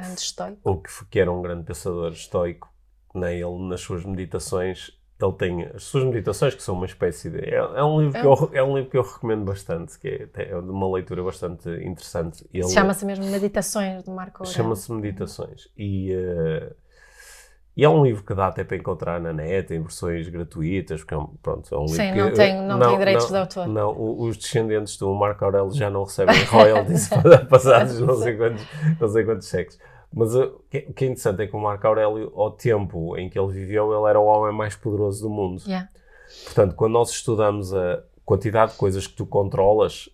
[0.64, 2.74] o que, que era um grande pensador estoico,
[3.14, 7.40] né, ele nas suas meditações ele tem as suas meditações, que são uma espécie de.
[7.40, 8.22] É, é um, livro é.
[8.22, 11.24] Que eu, é um livro que eu recomendo bastante, que é, é de uma leitura
[11.24, 12.46] bastante interessante.
[12.74, 14.56] Chama-se mesmo Meditações de Marco Aurélio.
[14.56, 15.70] Chama-se Meditações.
[15.78, 16.76] E, uh,
[17.78, 21.14] e é um livro que dá até para encontrar na net, em versões gratuitas, porque
[21.14, 23.32] é um, pronto, é um Sim, livro não, que, tem, não, não tem direitos não,
[23.32, 23.68] de autor.
[23.68, 27.10] Não, os descendentes do Marco Aurélio já não recebem royalties
[27.50, 28.66] passados não sei quantos,
[29.00, 29.80] não sei quantos séculos.
[30.16, 33.30] Mas uh, o que, que, é interessante é que o Marco Aurélio, ao tempo em
[33.30, 35.62] que ele viveu, ele era o homem mais poderoso do mundo.
[35.66, 35.90] Yeah.
[36.46, 40.10] Portanto, quando nós estudamos a quantidade de coisas que tu controlas,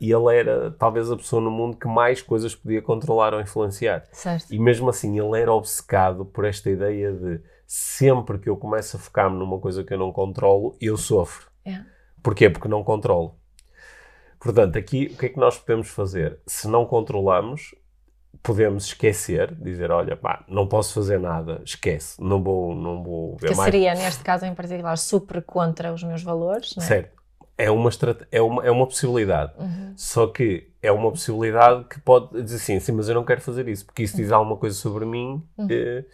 [0.00, 4.04] ele era talvez a pessoa no mundo que mais coisas podia controlar ou influenciar.
[4.10, 4.52] Certo.
[4.52, 9.00] E mesmo assim, ele era obcecado por esta ideia de sempre que eu começo a
[9.00, 11.50] focar-me numa coisa que eu não controlo, eu sofro.
[11.66, 11.86] Yeah.
[12.22, 12.48] Porquê?
[12.48, 13.36] Porque não controlo.
[14.40, 16.40] Portanto, aqui o que é que nós podemos fazer?
[16.46, 17.74] Se não controlamos,
[18.42, 23.50] podemos esquecer, dizer, olha, pá, não posso fazer nada, esquece, não vou, não vou ver
[23.50, 23.70] que mais.
[23.70, 26.86] Seria, neste caso em particular, super contra os meus valores, não é?
[26.86, 27.22] Certo.
[27.56, 27.90] É uma,
[28.32, 29.52] é uma, é uma possibilidade.
[29.58, 29.92] Uhum.
[29.94, 33.68] Só que é uma possibilidade que pode dizer assim, sim, mas eu não quero fazer
[33.68, 34.36] isso, porque isso diz uhum.
[34.36, 35.68] alguma coisa sobre mim uhum.
[35.70, 36.04] eh,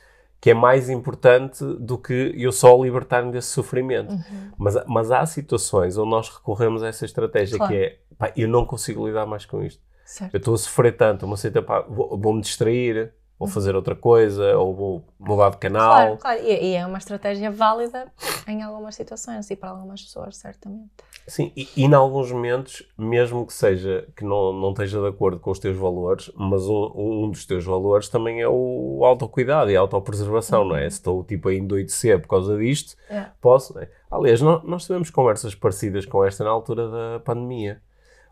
[0.40, 4.12] que é mais importante do que eu só libertar-me desse sofrimento.
[4.12, 4.50] Uhum.
[4.58, 7.72] Mas, mas há situações onde nós recorremos a essa estratégia claro.
[7.72, 10.34] que é, pá, eu não consigo lidar mais com isto Certo.
[10.34, 13.52] Eu estou a sofrer tanto, uma seita, pá, vou-me vou distrair, vou uhum.
[13.52, 16.16] fazer outra coisa, ou vou mudar de canal.
[16.16, 16.40] Claro, claro.
[16.40, 18.10] E, e, é uma estratégia válida
[18.46, 20.88] em algumas situações e para algumas pessoas, certamente.
[21.26, 25.38] Sim, e, e em alguns momentos, mesmo que seja que não, não esteja de acordo
[25.38, 29.76] com os teus valores, mas um, um dos teus valores também é o autocuidado e
[29.76, 30.68] a autopreservação, uhum.
[30.68, 30.84] não é?
[30.84, 30.90] Uhum.
[30.90, 33.26] Se estou tipo a endoidecer por causa disto, é.
[33.42, 33.78] posso.
[33.78, 33.90] É?
[34.10, 37.78] Aliás, nós tivemos conversas parecidas com esta na altura da pandemia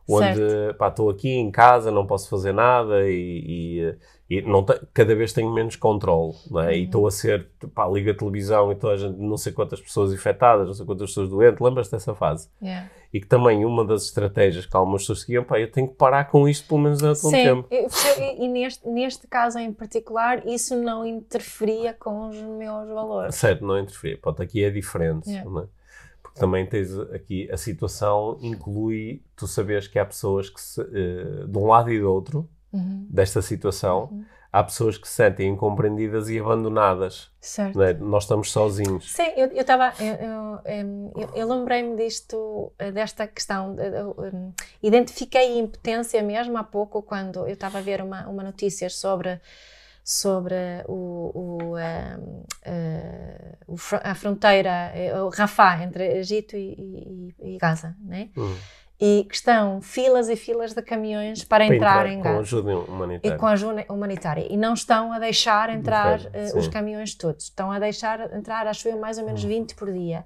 [0.09, 0.41] onde
[0.89, 3.43] estou aqui em casa, não posso fazer nada e,
[3.79, 3.97] e,
[4.29, 6.67] E não cada vez tenho menos controle, não é?
[6.67, 6.73] Uhum.
[6.73, 9.81] E estou a ser, pá, liga a televisão e toda a gente, não sei quantas
[9.81, 12.49] pessoas infectadas, não sei quantas pessoas doentes, lembras-te dessa fase?
[12.61, 12.91] Yeah.
[13.13, 16.25] E que também uma das estratégias que algumas pessoas seguiam, pá, eu tenho que parar
[16.25, 17.69] com isto pelo menos durante um tempo.
[17.89, 23.35] Sim, e, e neste, neste caso em particular, isso não interferia com os meus valores.
[23.37, 24.19] Certo, não interferia.
[24.19, 25.49] Pronto, aqui é diferente, yeah.
[25.49, 25.67] não é?
[26.39, 31.59] Também tens aqui, a situação inclui, tu sabes que há pessoas que, se, uh, de
[31.59, 33.07] um lado e do outro, uhum.
[33.09, 34.25] desta situação, uhum.
[34.53, 37.31] há pessoas que se sentem incompreendidas e abandonadas.
[37.41, 37.83] Certo.
[37.83, 37.95] É?
[37.95, 39.13] Nós estamos sozinhos.
[39.13, 39.93] Sim, eu estava.
[39.99, 43.75] Eu, eu, eu, eu lembrei-me disto, eh, desta questão.
[44.19, 48.91] Um, identifiquei a impotência mesmo há pouco, quando eu estava a ver uma, uma notícia
[48.91, 49.41] sobre
[50.09, 50.55] sobre
[50.87, 54.93] o, o, uh, uh, a fronteira,
[55.25, 58.31] o Rafah, entre Egito e, e, e Gaza, né?
[58.37, 58.57] Uhum
[59.01, 62.35] e que estão filas e filas de caminhões para, para entrar, entrar, em Gaza.
[62.35, 63.35] Com ajuda humanitária.
[63.35, 64.47] E com ajuda humanitária.
[64.51, 67.45] E não estão a deixar entrar uh, os caminhões todos.
[67.45, 69.77] Estão a deixar entrar, acho eu, mais ou menos 20 hum.
[69.77, 70.25] por dia.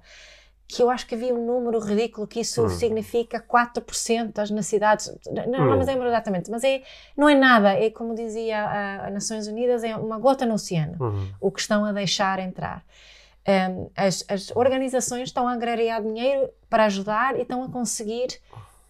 [0.73, 2.69] Que eu acho que havia um número ridículo que isso hum.
[2.69, 5.13] significa 4% das necessidades.
[5.29, 5.79] Não, não hum.
[5.79, 6.81] me lembro exatamente, mas é,
[7.17, 7.73] não é nada.
[7.73, 11.29] É como dizia a, a Nações Unidas, é uma gota no oceano uhum.
[11.41, 12.85] o que estão a deixar entrar.
[13.45, 18.39] Um, as, as, organizações estão a angariar dinheiro para ajudar e estão a conseguir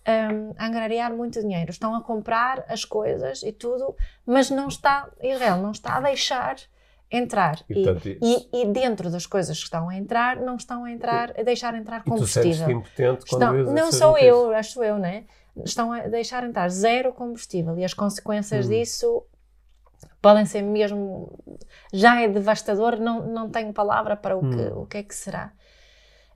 [0.07, 1.71] um, angariar muito dinheiro.
[1.71, 6.57] Estão a comprar as coisas e tudo, mas não está, Israel não está a deixar
[7.11, 7.59] entrar.
[7.69, 7.87] E, e,
[8.21, 11.75] e, e, dentro das coisas que estão a entrar, não estão a entrar, a deixar
[11.75, 12.51] entrar combustível.
[12.51, 15.25] E tu impotente quando estão, Não sou eu, acho eu, né?
[15.65, 18.69] Estão a deixar entrar zero combustível e as consequências hum.
[18.69, 19.25] disso
[20.21, 21.37] podem ser mesmo.
[21.91, 24.49] Já é devastador, não, não tenho palavra para o, hum.
[24.49, 25.51] que, o que é que será.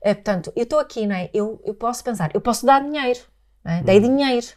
[0.02, 1.30] É, portanto, eu estou aqui, não é?
[1.34, 3.20] Eu, eu posso pensar, eu posso dar dinheiro,
[3.64, 3.82] é?
[3.82, 4.02] dei hum.
[4.02, 4.48] dinheiro.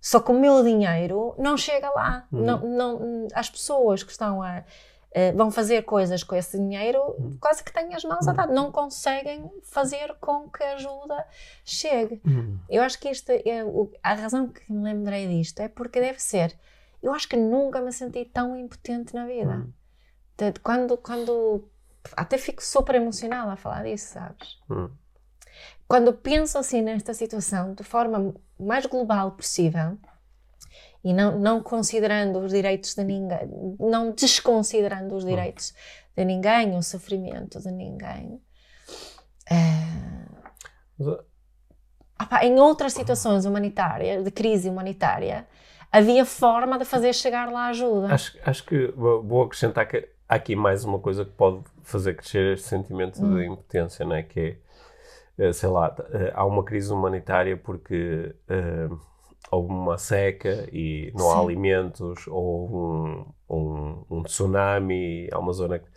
[0.00, 2.26] Só que o meu dinheiro não chega lá.
[2.32, 2.42] Hum.
[2.42, 4.62] Não, não, as pessoas que estão a.
[5.10, 7.38] Uh, vão fazer coisas com esse dinheiro, hum.
[7.40, 11.26] quase que têm as mãos atadas, não conseguem fazer com que a ajuda
[11.64, 12.20] chegue.
[12.26, 12.58] Hum.
[12.68, 13.64] Eu acho que isto é
[14.02, 16.54] a razão que me lembrei disto é porque deve ser
[17.02, 19.56] eu acho que nunca me senti tão impotente na vida.
[19.56, 20.52] Hum.
[20.62, 21.68] quando, quando.
[22.16, 24.58] Até fico super emocionada a falar disso, sabes?
[24.70, 24.90] Hum.
[25.86, 29.98] Quando penso assim nesta situação de forma mais global possível
[31.04, 35.74] e não, não considerando os direitos de ninguém, não desconsiderando os direitos
[36.16, 38.40] de ninguém, o sofrimento de ninguém.
[39.50, 39.64] É...
[42.20, 45.46] Opa, em outras situações humanitárias, de crise humanitária,
[45.92, 48.12] havia forma de fazer chegar lá a ajuda.
[48.12, 52.54] Acho, acho que vou acrescentar que há aqui mais uma coisa que pode fazer crescer
[52.54, 53.36] este sentimento hum.
[53.36, 54.22] de impotência, não é?
[54.24, 54.58] Que
[55.38, 59.00] é, eh, sei lá, eh, há uma crise humanitária porque uh,
[59.50, 61.32] houve uma seca e não Sim.
[61.32, 65.88] há alimentos, ou um, um, um, tsunami, há uma zona que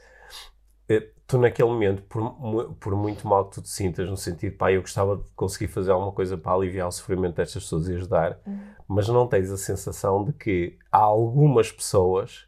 [1.32, 4.82] tu naquele momento, por, por muito mal que tu te sintas, no sentido, pá, eu
[4.82, 8.60] gostava de conseguir fazer alguma coisa para aliviar o sofrimento destas pessoas e ajudar, uhum.
[8.86, 12.46] mas não tens a sensação de que há algumas pessoas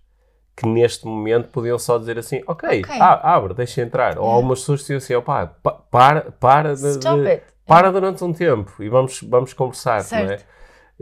[0.55, 2.99] que neste momento podiam só dizer assim, ok, okay.
[2.99, 4.09] Ah, abre, deixa entrar.
[4.09, 4.21] Yeah.
[4.21, 8.83] Ou algumas pessoas diziam assim, opá, pa, para, para, de, de, para durante um tempo
[8.83, 10.25] e vamos, vamos conversar, certo.
[10.25, 10.39] não é?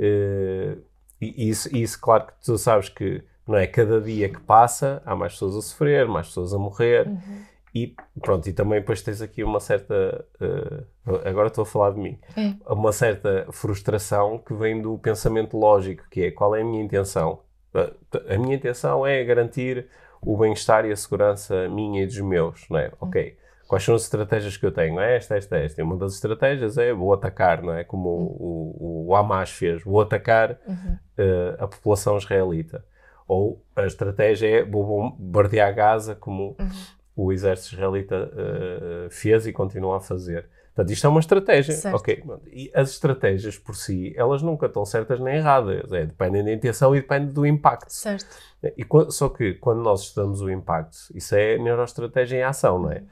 [0.01, 0.81] Uh,
[1.21, 3.67] e isso, isso, claro que tu sabes que não é?
[3.67, 7.07] Cada dia que passa há mais pessoas a sofrer, mais pessoas a morrer.
[7.07, 7.51] Uhum.
[7.73, 10.25] E pronto, e também depois tens aqui uma certa.
[10.39, 12.19] Uh, agora estou a falar de mim.
[12.35, 12.53] É.
[12.71, 17.39] Uma certa frustração que vem do pensamento lógico, que é qual é a minha intenção?
[17.73, 19.87] Uh, a minha intenção é garantir
[20.21, 22.87] o bem-estar e a segurança minha e dos meus, não é?
[22.87, 23.07] Uhum.
[23.07, 23.37] Ok.
[23.71, 24.99] Quais são as estratégias que eu tenho?
[24.99, 25.79] É esta, esta, esta.
[25.79, 27.86] E uma das estratégias é vou atacar, não é?
[27.86, 28.25] Como uhum.
[28.38, 30.97] o, o, o, Hamas fez, vou atacar uhum.
[31.17, 32.84] uh, a população israelita.
[33.25, 36.69] Ou a estratégia é vou bombardear Gaza, como uhum
[37.15, 40.49] o exército israelita uh, fez e continua a fazer.
[40.73, 41.73] Portanto, isto é uma estratégia.
[41.73, 41.95] Certo.
[41.95, 42.23] Ok.
[42.51, 45.91] E as estratégias por si, elas nunca estão certas nem erradas.
[45.91, 47.91] É, dependem da intenção e depende do impacto.
[47.91, 48.25] Certo.
[48.63, 53.03] E, só que quando nós estudamos o impacto, isso é neuroestratégia em ação, não é?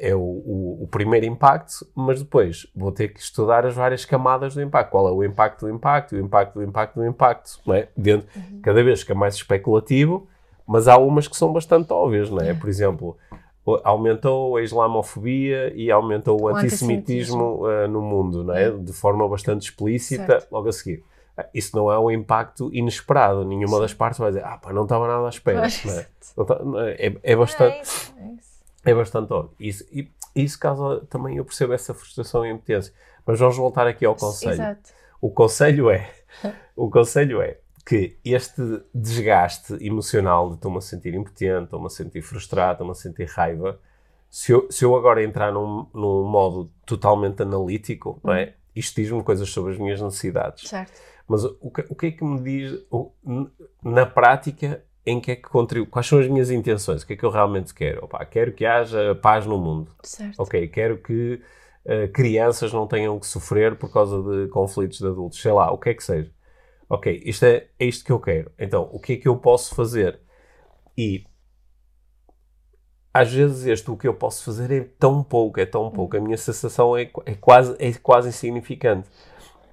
[0.00, 4.54] É o, o, o, primeiro impacto, mas depois vou ter que estudar as várias camadas
[4.54, 4.90] do impacto.
[4.90, 7.88] Qual é o impacto do impacto, o impacto do impacto do impacto, não é?
[7.96, 8.60] Dentro, uhum.
[8.60, 10.26] Cada vez que é mais especulativo,
[10.66, 12.54] mas há umas que são bastante óbvias, não é?
[12.54, 13.16] Por exemplo,
[13.84, 18.70] aumentou a islamofobia e aumentou o, o antissemitismo, uh, no mundo, não é?
[18.70, 20.52] De forma bastante explícita, certo.
[20.52, 21.04] logo a seguir.
[21.54, 23.44] Isso não é um impacto inesperado.
[23.44, 23.82] Nenhuma Sim.
[23.82, 25.68] das partes vai dizer, ah, pá, não estava nada à espera.
[25.84, 26.06] Não é?
[26.44, 26.60] Tá,
[26.98, 27.76] é, é, bastante.
[27.76, 28.57] É, isso, é, isso.
[28.90, 29.54] É bastante óbvio.
[29.58, 32.92] Isso, e isso causa também, eu percebo essa frustração e impotência.
[33.26, 34.52] Mas vamos voltar aqui ao conselho.
[34.52, 34.90] Exato.
[35.20, 36.10] O conselho é,
[36.76, 38.62] o conselho é, que este
[38.94, 43.80] desgaste emocional de estou-me a sentir impotente, estou-me a sentir frustrado, estou-me a sentir raiva,
[44.30, 48.54] se eu, se eu agora entrar num, num modo totalmente analítico, não é?
[48.76, 50.68] Isto diz-me coisas sobre as minhas necessidades.
[50.68, 50.92] Certo.
[51.26, 53.10] Mas o que, o que é que me diz, o,
[53.82, 57.16] na prática, em que é que contribuo, quais são as minhas intenções, o que é
[57.16, 58.04] que eu realmente quero?
[58.04, 59.90] Opa, quero que haja paz no mundo.
[60.02, 60.38] Certo.
[60.38, 61.40] Ok, quero que
[61.86, 65.78] uh, crianças não tenham que sofrer por causa de conflitos de adultos, sei lá, o
[65.78, 66.30] que é que seja.
[66.88, 68.50] Ok, isto é, é isto que eu quero.
[68.58, 70.20] Então, o que é que eu posso fazer?
[70.96, 71.24] E
[73.12, 76.16] às vezes este o que eu posso fazer é tão pouco, é tão pouco.
[76.16, 79.08] A minha sensação é, é, quase, é quase insignificante.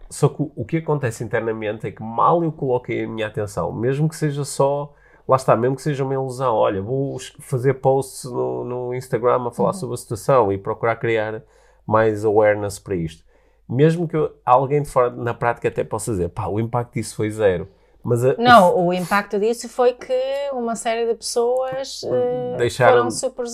[0.09, 3.73] Só que o, o que acontece internamente é que mal eu coloquei a minha atenção,
[3.73, 4.93] mesmo que seja só
[5.27, 9.51] lá está, mesmo que seja uma ilusão, olha, vou fazer posts no, no Instagram a
[9.51, 9.73] falar uhum.
[9.73, 11.43] sobre a situação e procurar criar
[11.85, 13.23] mais awareness para isto.
[13.67, 17.15] Mesmo que eu, alguém de fora, na prática, até possa dizer, pá, o impacto disso
[17.15, 17.67] foi zero.
[18.03, 18.93] Mas a, não, o...
[18.93, 20.13] impacto disso foi que
[20.53, 22.97] uma série de pessoas uh, deixaram...
[22.97, 23.45] foram super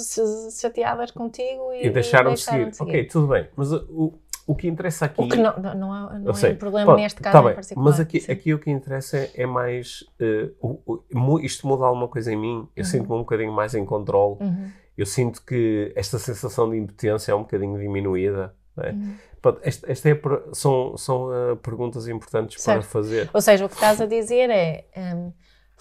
[0.59, 2.73] chateadas contigo e, e deixaram, de, seguir.
[2.75, 2.89] seguir.
[2.89, 3.47] Ok, tudo bem.
[3.55, 4.13] Mas o,
[4.51, 5.21] o que interessa aqui.
[5.21, 7.85] O que não, não, é, não é um problema neste caso tá bem, particular.
[7.85, 10.01] Mas aqui, aqui o que interessa é, é mais.
[10.19, 12.67] Uh, o, isto muda alguma coisa em mim.
[12.75, 12.89] Eu uhum.
[12.89, 14.37] sinto-me um bocadinho mais em controle.
[14.41, 14.69] Uhum.
[14.97, 18.53] Eu sinto que esta sensação de impotência é um bocadinho diminuída.
[18.77, 18.91] É?
[18.91, 19.15] Uhum.
[19.63, 20.21] Esta, esta é,
[20.51, 22.81] são são uh, perguntas importantes certo.
[22.81, 23.29] para fazer.
[23.33, 24.85] Ou seja, o que estás a dizer é.
[25.15, 25.31] Um,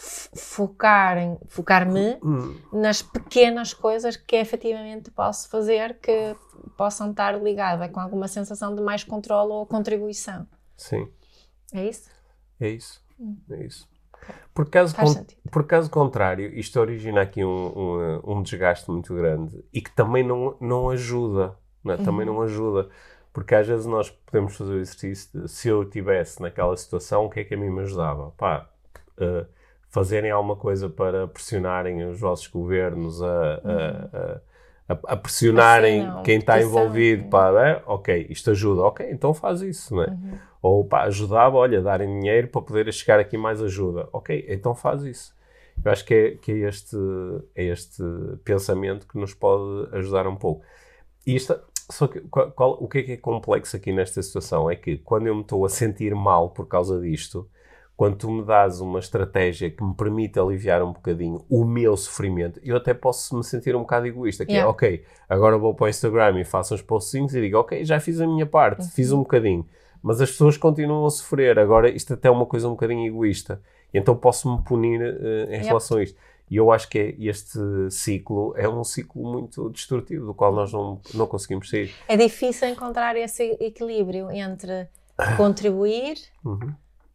[0.00, 2.56] focar focar-me hum.
[2.72, 6.34] nas pequenas coisas que efetivamente posso fazer que
[6.76, 10.46] possam estar ligadas com alguma sensação de mais controle ou contribuição.
[10.74, 11.06] Sim.
[11.74, 12.08] É isso?
[12.58, 13.04] É isso.
[13.18, 13.36] Hum.
[13.50, 13.86] É isso.
[14.54, 19.62] Por caso, con por caso contrário, isto origina aqui um, um, um, desgaste muito grande
[19.72, 21.56] e que também não, não ajuda.
[21.84, 21.96] Não é?
[21.98, 22.04] uhum.
[22.04, 22.88] Também não ajuda.
[23.32, 27.30] Porque às vezes nós podemos fazer o exercício de se eu estivesse naquela situação, o
[27.30, 28.32] que é que a mim me ajudava?
[28.32, 28.68] Pá,
[29.18, 29.46] uh,
[29.90, 34.40] fazerem alguma coisa para pressionarem os vossos governos a, a,
[34.88, 39.60] a, a pressionarem assim, quem está envolvido para, é, ok, isto ajuda, ok, então faz
[39.62, 40.08] isso, não é?
[40.08, 40.38] Uhum.
[40.62, 45.02] Ou pá, ajudava, olha, darem dinheiro para poder chegar aqui mais ajuda, ok, então faz
[45.02, 45.34] isso.
[45.84, 46.96] Eu acho que é, que é, este,
[47.54, 48.02] é este
[48.44, 50.62] pensamento que nos pode ajudar um pouco.
[51.26, 51.58] E isto,
[51.90, 54.98] só que qual, qual, o que é que é complexo aqui nesta situação é que
[54.98, 57.48] quando eu me estou a sentir mal por causa disto,
[58.00, 62.58] quando tu me dás uma estratégia que me permite aliviar um bocadinho o meu sofrimento,
[62.64, 64.66] eu até posso me sentir um bocado egoísta, que é, yeah.
[64.66, 68.00] é, ok, agora vou para o Instagram e faço uns postzinhos e digo, ok, já
[68.00, 68.88] fiz a minha parte, uhum.
[68.88, 69.68] fiz um bocadinho,
[70.02, 73.60] mas as pessoas continuam a sofrer, agora isto até é uma coisa um bocadinho egoísta,
[73.92, 75.66] e então posso-me punir uh, em yep.
[75.66, 76.18] relação a isto.
[76.50, 77.58] E eu acho que é, este
[77.90, 81.92] ciclo é um ciclo muito destrutivo, do qual nós não, não conseguimos sair.
[82.08, 84.88] É difícil encontrar esse equilíbrio entre
[85.36, 86.16] contribuir...
[86.42, 86.72] Uhum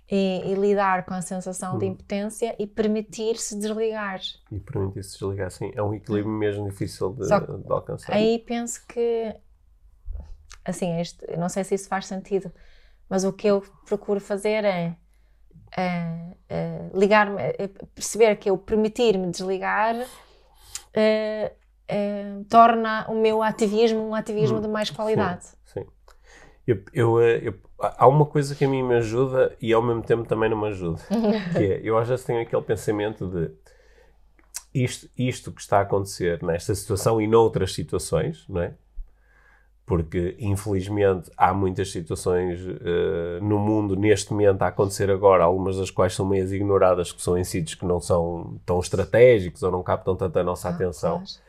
[0.09, 1.79] e, e, lidar com a sensação hum.
[1.79, 4.19] de impotência e permitir-se desligar.
[4.51, 5.71] E permitir-se desligar, sim.
[5.73, 8.13] É um equilíbrio mesmo difícil de, de alcançar.
[8.13, 9.35] Aí penso que,
[10.63, 12.51] assim, este, não sei se isso faz sentido,
[13.09, 14.95] mas o que eu procuro fazer é,
[15.75, 19.95] é, é ligar-me, é perceber que eu permitir-me desligar
[22.49, 24.61] torna o meu ativismo um ativismo hum.
[24.61, 25.45] de mais qualidade.
[25.65, 25.85] Sim, sim.
[26.65, 30.27] Eu, eu, eu há uma coisa que a mim me ajuda e ao mesmo tempo
[30.27, 31.01] também não me ajuda.
[31.53, 33.51] que é, eu às vezes tenho aquele pensamento de
[34.73, 38.73] isto, isto que está a acontecer nesta situação e noutras situações, não é?
[39.85, 45.91] Porque, infelizmente, há muitas situações uh, no mundo neste momento a acontecer agora, algumas das
[45.91, 49.83] quais são meias ignoradas, que são em sítios que não são tão estratégicos ou não
[49.83, 51.17] captam tanta a nossa ah, atenção.
[51.17, 51.45] Claro.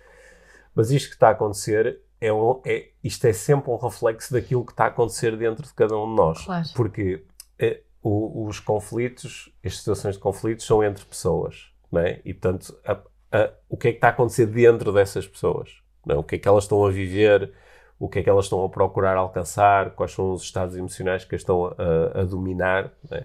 [0.74, 4.64] Mas isto que está a acontecer é, um, é isto é sempre um reflexo daquilo
[4.64, 6.44] que está a acontecer dentro de cada um de nós.
[6.44, 6.66] Claro.
[6.74, 7.24] Porque
[7.58, 12.20] é, o, os conflitos, as situações de conflitos são entre pessoas, não é?
[12.24, 12.92] E, portanto, a,
[13.32, 15.80] a, o que é que está a acontecer dentro dessas pessoas?
[16.04, 16.18] Não é?
[16.18, 17.52] O que é que elas estão a viver?
[17.98, 19.90] O que é que elas estão a procurar alcançar?
[19.90, 22.92] Quais são os estados emocionais que as estão a, a dominar?
[23.10, 23.24] É?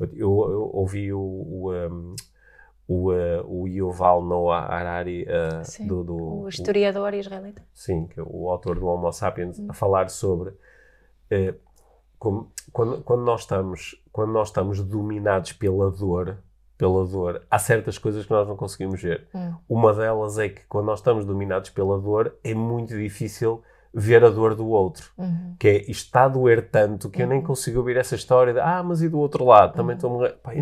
[0.00, 2.16] Eu, eu, ouvi o, o um,
[2.86, 7.62] o, uh, o Yuval Noah Harari, uh, sim, do, do, o historiador o, israelita.
[7.72, 9.66] Sim, que é o autor do Homo Sapiens, hum.
[9.68, 11.54] a falar sobre uh,
[12.18, 16.38] como, quando, quando, nós estamos, quando nós estamos dominados pela dor,
[16.76, 19.28] pela dor, há certas coisas que nós não conseguimos ver.
[19.34, 19.54] Hum.
[19.68, 23.62] Uma delas é que quando nós estamos dominados pela dor, é muito difícil
[23.94, 25.10] ver a dor do outro.
[25.16, 25.54] Uhum.
[25.58, 27.24] Que é, isto está a doer tanto que uhum.
[27.24, 27.46] eu nem uhum.
[27.46, 29.74] consigo ouvir essa história de, ah, mas e do outro lado?
[29.74, 30.24] Também estou uhum.
[30.24, 30.52] a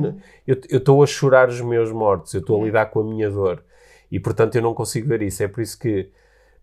[0.47, 3.65] Eu estou a chorar os meus mortos, eu estou a lidar com a minha dor.
[4.11, 5.43] E, portanto, eu não consigo ver isso.
[5.43, 6.11] É por isso que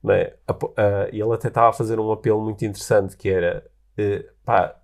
[0.08, 0.36] é?
[0.48, 3.66] a, a, ele até estava a fazer um apelo muito interessante, que era,
[3.98, 4.76] uh, pá,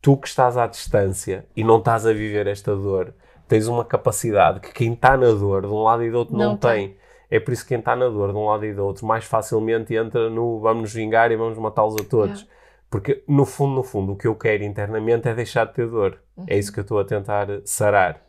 [0.00, 3.12] tu que estás à distância e não estás a viver esta dor,
[3.48, 6.50] tens uma capacidade que quem está na dor de um lado e do outro não,
[6.50, 6.88] não tem.
[6.88, 7.01] tem.
[7.32, 9.24] É por isso que quem está na dor de um lado e do outro mais
[9.24, 12.42] facilmente entra no vamos nos vingar e vamos matá-los a todos.
[12.42, 12.46] É.
[12.90, 16.20] Porque, no fundo, no fundo, o que eu quero internamente é deixar de ter dor.
[16.36, 16.44] Uhum.
[16.46, 18.22] É isso que eu estou a tentar sarar.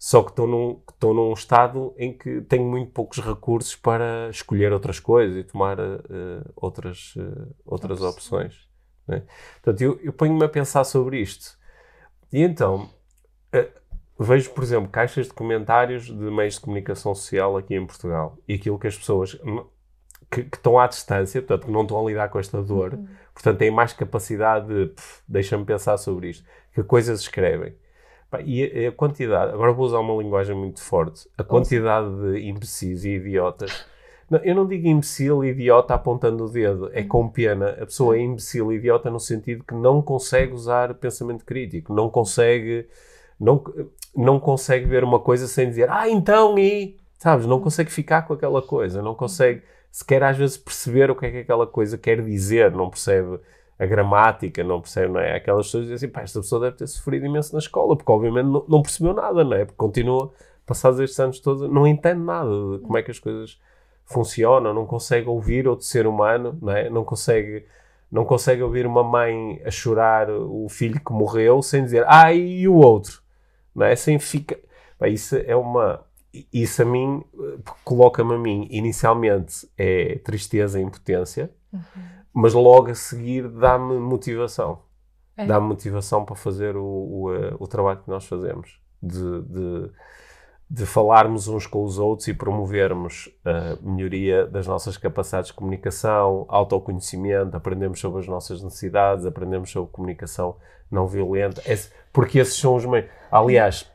[0.00, 4.72] Só que estou num, estou num estado em que tenho muito poucos recursos para escolher
[4.72, 6.00] outras coisas e tomar uh,
[6.56, 8.68] outras, uh, outras opções.
[9.06, 9.22] Né?
[9.62, 11.56] Portanto, eu, eu ponho-me a pensar sobre isto.
[12.32, 12.90] E então,
[13.54, 13.79] uh,
[14.24, 18.54] vejo, por exemplo, caixas de comentários de meios de comunicação social aqui em Portugal e
[18.54, 19.38] aquilo que as pessoas
[20.30, 23.08] que, que estão à distância, portanto, que não estão a lidar com esta dor, uhum.
[23.34, 24.92] portanto, têm mais capacidade de,
[25.26, 27.74] deixa-me pensar sobre isto, que coisas escrevem.
[28.44, 33.16] E a, quantidade, agora vou usar uma linguagem muito forte, a quantidade de imbecis e
[33.16, 33.84] idiotas.
[34.30, 37.70] Não, eu não digo imbecil e idiota apontando o dedo, é com pena.
[37.70, 42.08] A pessoa é imbecil e idiota no sentido que não consegue usar pensamento crítico, não
[42.08, 42.86] consegue,
[43.40, 43.64] não,
[44.14, 46.98] não consegue ver uma coisa sem dizer, ah, então e.
[47.18, 47.46] Sabes?
[47.46, 51.30] Não consegue ficar com aquela coisa, não consegue sequer às vezes perceber o que é
[51.30, 53.40] que aquela coisa quer dizer, não percebe
[53.78, 55.36] a gramática, não percebe, não é?
[55.36, 58.46] Aquelas pessoas dizem assim, pá, esta pessoa deve ter sofrido imenso na escola, porque obviamente
[58.46, 59.64] não, não percebeu nada, não é?
[59.64, 60.30] Porque continua,
[60.66, 63.58] passados estes anos todos, não entende nada de como é que as coisas
[64.04, 66.90] funcionam, não consegue ouvir outro ser humano, não é?
[66.90, 67.64] Não consegue,
[68.12, 72.68] não consegue ouvir uma mãe a chorar o filho que morreu sem dizer, ah, e
[72.68, 73.22] o outro,
[73.74, 73.96] não é?
[73.96, 74.58] Sem fica...
[75.02, 76.04] Isso é uma
[76.52, 77.24] isso a mim
[77.84, 81.82] coloca-me a mim inicialmente é tristeza e impotência, uhum.
[82.32, 84.82] mas logo a seguir dá-me motivação.
[85.36, 85.46] É.
[85.46, 88.78] Dá-me motivação para fazer o, o, eh, o, trabalho que nós fazemos.
[89.02, 89.90] De, de,
[90.70, 96.46] de, falarmos uns com os outros e promovermos a melhoria das nossas capacidades de comunicação,
[96.48, 100.56] autoconhecimento, aprendemos sobre as nossas necessidades, aprendemos sobre comunicação
[100.90, 101.62] não violenta,
[102.12, 103.08] porque esses são os meios.
[103.30, 103.90] Aliás,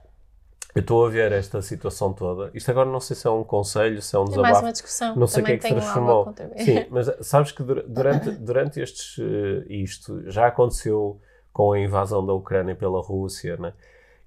[0.76, 2.52] eu estou a ver esta situação toda.
[2.54, 4.50] Isto agora não sei se é um conselho, se é um desabafo.
[4.50, 5.16] É mais uma discussão.
[5.16, 6.34] Não sei o que é que transformou.
[6.58, 11.22] Sim, mas sabes que durante, durante estes, uh, isto já aconteceu
[11.54, 13.72] com a invasão da Ucrânia pela Rússia, né?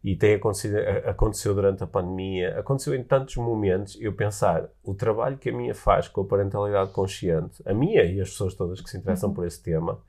[0.08, 5.36] E tem acontecido, aconteceu durante a pandemia, aconteceu em tantos momentos, eu pensar, o trabalho
[5.36, 8.88] que a minha faz com a parentalidade consciente, a minha e as pessoas todas que
[8.88, 9.34] se interessam uhum.
[9.34, 10.00] por esse tema,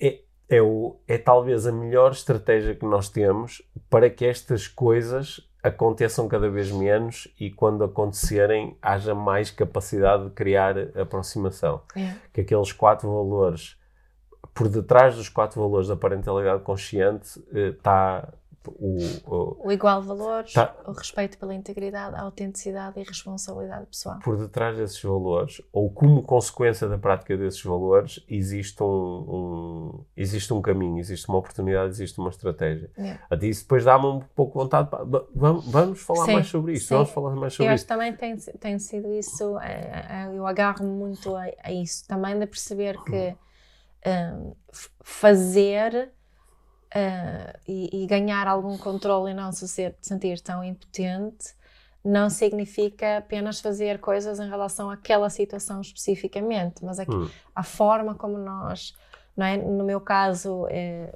[0.00, 5.48] é, é, o, é talvez a melhor estratégia que nós temos para que estas coisas
[5.62, 11.80] aconteçam cada vez menos e quando acontecerem haja mais capacidade de criar aproximação.
[11.94, 12.12] É.
[12.32, 13.76] Que aqueles quatro valores,
[14.52, 20.44] por detrás dos quatro valores da parentalidade consciente, está eh, o, o, o igual valor,
[20.52, 24.18] tá, o respeito pela integridade, a autenticidade e responsabilidade pessoal.
[24.22, 30.52] Por detrás desses valores, ou como consequência da prática desses valores, existe um, um existe
[30.52, 32.90] um caminho, existe uma oportunidade, existe uma estratégia.
[32.98, 33.20] Yeah.
[33.42, 35.04] Isso depois dá-me um pouco vontade, para,
[35.34, 36.94] vamos, vamos falar sim, mais sobre isso, sim.
[36.94, 41.34] vamos falar mais sobre eu também tem, tem sido isso, é, é, eu agarro muito
[41.34, 43.36] a, a, isso, também de perceber que
[44.06, 44.54] um,
[45.02, 46.12] fazer
[46.94, 49.66] uh, e, e, ganhar algum controle e não se
[50.00, 51.54] sentir tão impotente
[52.04, 57.28] não significa apenas fazer coisas em relação àquela situação especificamente, mas aqui, hum.
[57.54, 58.94] a forma como nós,
[59.36, 59.56] não é?
[59.56, 61.12] no meu caso, é,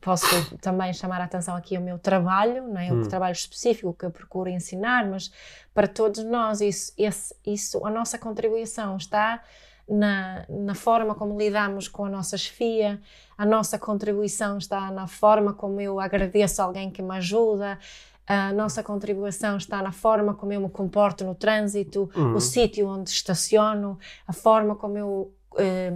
[0.00, 0.26] posso
[0.58, 2.92] também chamar a atenção aqui ao meu trabalho, não é?
[2.92, 3.08] o hum.
[3.08, 5.32] trabalho específico que eu procuro ensinar, mas
[5.72, 9.40] para todos nós isso, esse, isso a nossa contribuição está
[9.88, 13.00] na, na forma como lidamos com a nossa chefia,
[13.36, 17.78] a nossa contribuição está na forma como eu agradeço alguém que me ajuda,
[18.26, 22.34] a nossa contribuição está na forma como eu me comporto no trânsito, uhum.
[22.34, 25.92] o sítio onde estaciono, a forma como eu eh,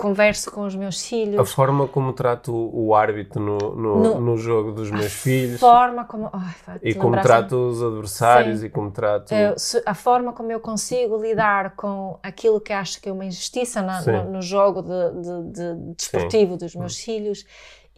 [0.00, 1.38] converso com os meus filhos.
[1.38, 5.56] A forma como trato o árbitro no, no, no, no jogo dos meus filhos.
[5.56, 6.30] A forma como.
[6.82, 8.66] e como trato os adversários Sim.
[8.66, 9.32] e como trato.
[9.32, 13.82] Eu, a forma como eu consigo lidar com aquilo que acho que é uma injustiça
[13.82, 14.88] na, no, no, jogo de,
[15.20, 16.58] de, de desportivo Sim.
[16.58, 17.04] dos meus Sim.
[17.04, 17.44] filhos.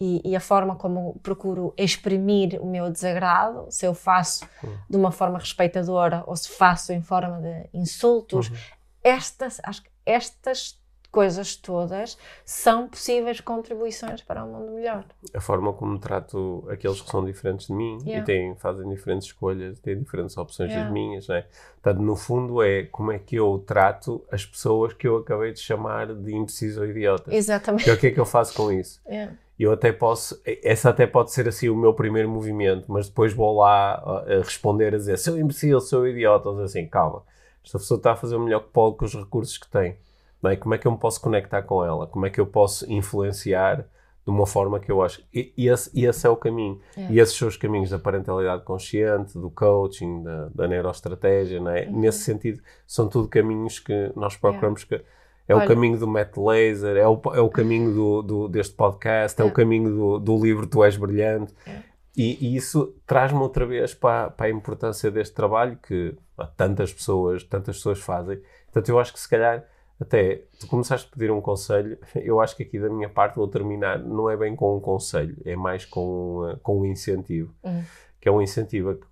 [0.00, 4.44] E, e, a forma como procuro exprimir o meu desagrado, se eu faço
[4.90, 8.56] de uma forma respeitadora ou se faço em forma de insultos, uhum.
[9.04, 10.81] estas, acho que estas
[11.12, 15.04] coisas todas são possíveis contribuições para um mundo melhor.
[15.34, 18.22] A forma como trato aqueles que são diferentes de mim yeah.
[18.22, 20.84] e têm, fazem diferentes escolhas, têm diferentes opções yeah.
[20.84, 21.44] das minhas, né?
[21.82, 25.60] Portanto, no fundo é como é que eu trato as pessoas que eu acabei de
[25.60, 27.32] chamar de imbecis ou idiotas.
[27.32, 27.88] Exatamente.
[27.90, 29.00] É o que é que eu faço com isso?
[29.06, 29.34] Yeah.
[29.60, 33.58] Eu até posso, essa até pode ser assim o meu primeiro movimento, mas depois vou
[33.58, 33.94] lá
[34.26, 37.22] a responder a dizer sou imbecil, sou idiota, assim, calma,
[37.62, 39.96] esta pessoa está a fazer o melhor que pode com os recursos que tem.
[40.44, 40.56] É?
[40.56, 42.06] Como é que eu me posso conectar com ela?
[42.06, 43.86] Como é que eu posso influenciar
[44.24, 45.22] de uma forma que eu acho.
[45.34, 46.80] E, esse, esse, é o caminho.
[46.96, 47.06] É.
[47.10, 51.88] E esses são os caminhos da parentalidade consciente, do coaching, da, da neuroestratégia, é?
[51.88, 52.00] Uhum.
[52.00, 55.02] Nesse sentido, são tudo caminhos que nós procuramos que.
[55.48, 55.64] É Olha.
[55.64, 59.44] o caminho do Matt Laser, é o, é o caminho do, do deste podcast, é,
[59.44, 61.52] é o caminho do, do livro Tu És Brilhante.
[61.66, 61.82] É.
[62.16, 66.14] E, e, isso traz-me outra vez para, para, a importância deste trabalho que
[66.56, 68.40] tantas pessoas, tantas pessoas fazem.
[68.66, 69.64] Portanto, eu acho que se calhar
[70.02, 73.48] até tu começaste a pedir um conselho, eu acho que aqui da minha parte vou
[73.48, 77.84] terminar, não é bem com um conselho, é mais com, uh, com um incentivo, uhum.
[78.20, 79.06] que é um incentivo a que,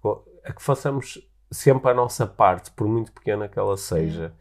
[0.44, 4.32] a que, façamos sempre a nossa parte, por muito pequena que ela seja, uhum.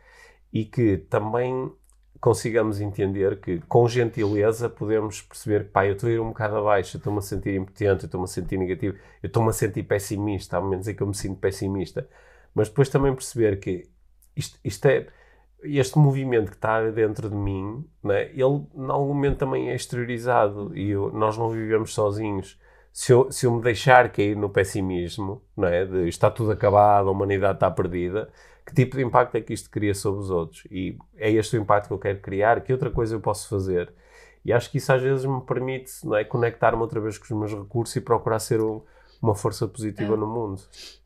[0.51, 1.71] e que também
[2.19, 6.57] consigamos entender que com gentileza podemos perceber que pá, eu estou a ir um bocado
[6.57, 9.83] abaixo, eu estou-me a sentir impotente, eu estou-me a sentir negativo, eu estou-me a sentir
[9.83, 12.09] pessimista, há momentos em que eu me sinto pessimista,
[12.53, 13.89] mas depois também perceber que
[14.35, 15.07] isto, isto é
[15.63, 20.75] este movimento que está dentro de mim, né, ele em algum momento também é exteriorizado
[20.75, 22.59] e eu, nós não vivemos sozinhos.
[22.91, 27.11] Se eu, se eu me deixar cair no pessimismo, né, de está tudo acabado, a
[27.11, 28.29] humanidade está perdida,
[28.65, 30.65] que tipo de impacto é que isto cria sobre os outros?
[30.71, 33.93] E é este o impacto que eu quero criar, que outra coisa eu posso fazer?
[34.43, 37.31] E acho que isso às vezes me permite não é, conectar-me outra vez com os
[37.31, 38.81] meus recursos e procurar ser um,
[39.21, 40.17] uma força positiva é.
[40.17, 40.61] no mundo.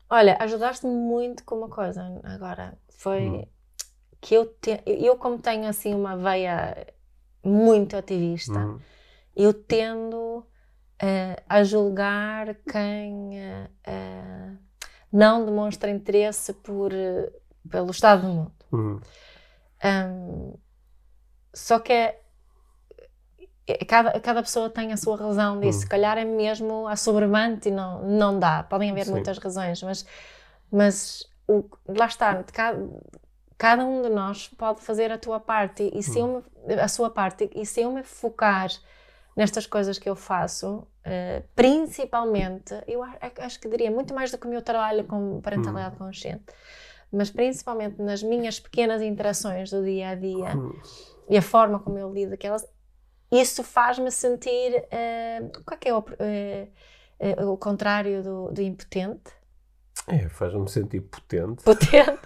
[0.08, 2.78] Olha, ajudaste-me muito com uma coisa agora.
[2.96, 3.20] Foi.
[3.20, 3.53] Hum
[4.24, 6.86] que eu, te, eu como tenho assim uma veia
[7.44, 8.80] muito ativista, uhum.
[9.36, 13.38] eu tendo uh, a julgar quem
[13.86, 14.58] uh,
[15.12, 16.90] não demonstra interesse por,
[17.68, 18.52] pelo estado do mundo.
[18.72, 19.00] Uhum.
[19.84, 20.58] Um,
[21.52, 22.18] só que é,
[23.66, 25.80] é, cada, cada pessoa tem a sua razão disso.
[25.80, 25.82] Uhum.
[25.82, 28.62] Se calhar é mesmo a sobrevante e não, não dá.
[28.62, 29.10] Podem haver Sim.
[29.10, 30.06] muitas razões, mas,
[30.72, 32.78] mas o, lá está, cada,
[33.56, 37.10] cada um de nós pode fazer a tua parte e se eu me, a sua
[37.10, 38.68] parte e se eu me focar
[39.36, 43.02] nestas coisas que eu faço, uh, principalmente, eu
[43.38, 46.06] acho que diria muito mais do que o meu trabalho com parentalidade hum.
[46.06, 46.44] consciente,
[47.10, 50.72] mas principalmente nas minhas pequenas interações do dia a dia hum.
[51.28, 52.66] e a forma como eu lido aquelas,
[53.30, 55.78] isso faz-me sentir uh, qual
[56.20, 56.68] é,
[57.18, 59.32] é o, uh, o contrário do, do impotente?
[60.06, 61.64] É, faz-me sentir potente.
[61.64, 62.20] Potente?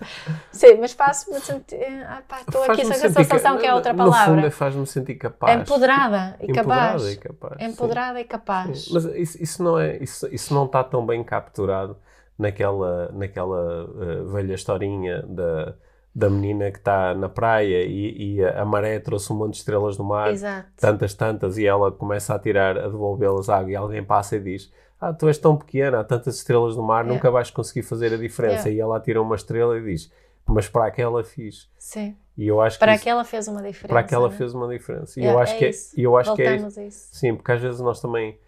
[0.50, 2.04] Sim, mas faço-me sentir.
[2.06, 4.26] Ah, pá, estou aqui com essa sensação que, que é outra palavra.
[4.26, 5.60] No fundo, é faz-me sentir capaz.
[5.60, 7.02] Empoderada e capaz.
[7.02, 7.62] Empoderada e capaz.
[7.62, 8.84] Empoderada e capaz.
[8.84, 8.94] Sim.
[8.94, 11.96] Mas isso, isso, não é, isso, isso não está tão bem capturado
[12.36, 15.74] naquela, naquela uh, velha historinha da,
[16.12, 19.96] da menina que está na praia e, e, a maré trouxe um monte de estrelas
[19.96, 20.68] no mar, Exato.
[20.76, 24.40] tantas, tantas, e ela começa a tirar, a devolvê-las à água e alguém passa e
[24.40, 27.14] diz ah, tu és tão pequena, há tantas estrelas no mar, yeah.
[27.14, 28.68] nunca vais conseguir fazer a diferença.
[28.68, 28.72] Yeah.
[28.72, 30.12] E ela tira uma estrela e diz,
[30.46, 31.70] mas para aquela fiz.
[31.78, 32.16] Sim.
[32.36, 33.88] E eu acho para que aquela fez uma diferença.
[33.88, 34.36] Para aquela né?
[34.36, 35.18] fez uma diferença.
[35.18, 37.08] E yeah, eu acho é que é, eu acho Voltamos que é, a isso.
[37.12, 38.38] Sim, porque às vezes nós também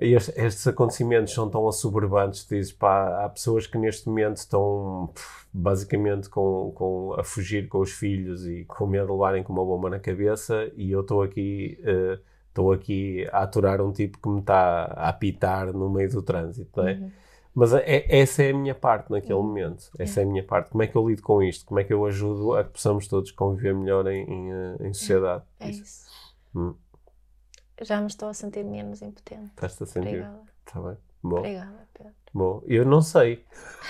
[0.00, 5.10] estes, estes acontecimentos são tão assoberbantes, dizes, pá, há pessoas que neste momento estão
[5.52, 9.64] basicamente com, com, a fugir com os filhos e com medo de levarem com uma
[9.64, 12.20] bomba na cabeça e eu estou aqui uh,
[12.58, 16.70] estou aqui a aturar um tipo que me está a apitar no meio do trânsito,
[16.80, 16.94] não é?
[16.94, 17.10] Uhum.
[17.54, 19.44] Mas é, essa é a minha parte naquele uhum.
[19.44, 19.90] momento.
[19.98, 20.22] Essa é.
[20.22, 20.26] é.
[20.26, 20.70] a minha parte.
[20.70, 21.64] Como é que eu lido com isto?
[21.64, 24.92] Como é que eu ajudo a que possamos todos conviver melhor em, em, eh, em
[24.92, 25.44] sociedade?
[25.58, 25.82] É, isso.
[25.82, 26.08] isso.
[26.54, 26.74] Hum.
[27.80, 29.46] Já me estou a sentir menos impotente.
[29.46, 30.08] Estás-te a sentir?
[30.08, 30.42] Obrigada.
[30.66, 30.96] Está bem.
[31.22, 31.38] Bom.
[31.38, 32.12] Obrigada, Pedro.
[32.32, 33.44] Bom, eu não sei.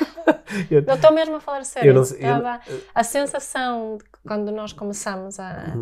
[0.70, 1.90] eu, não estou mesmo a falar sério.
[1.90, 5.74] Eu não sei, eu, a sensação de quando nós começamos a.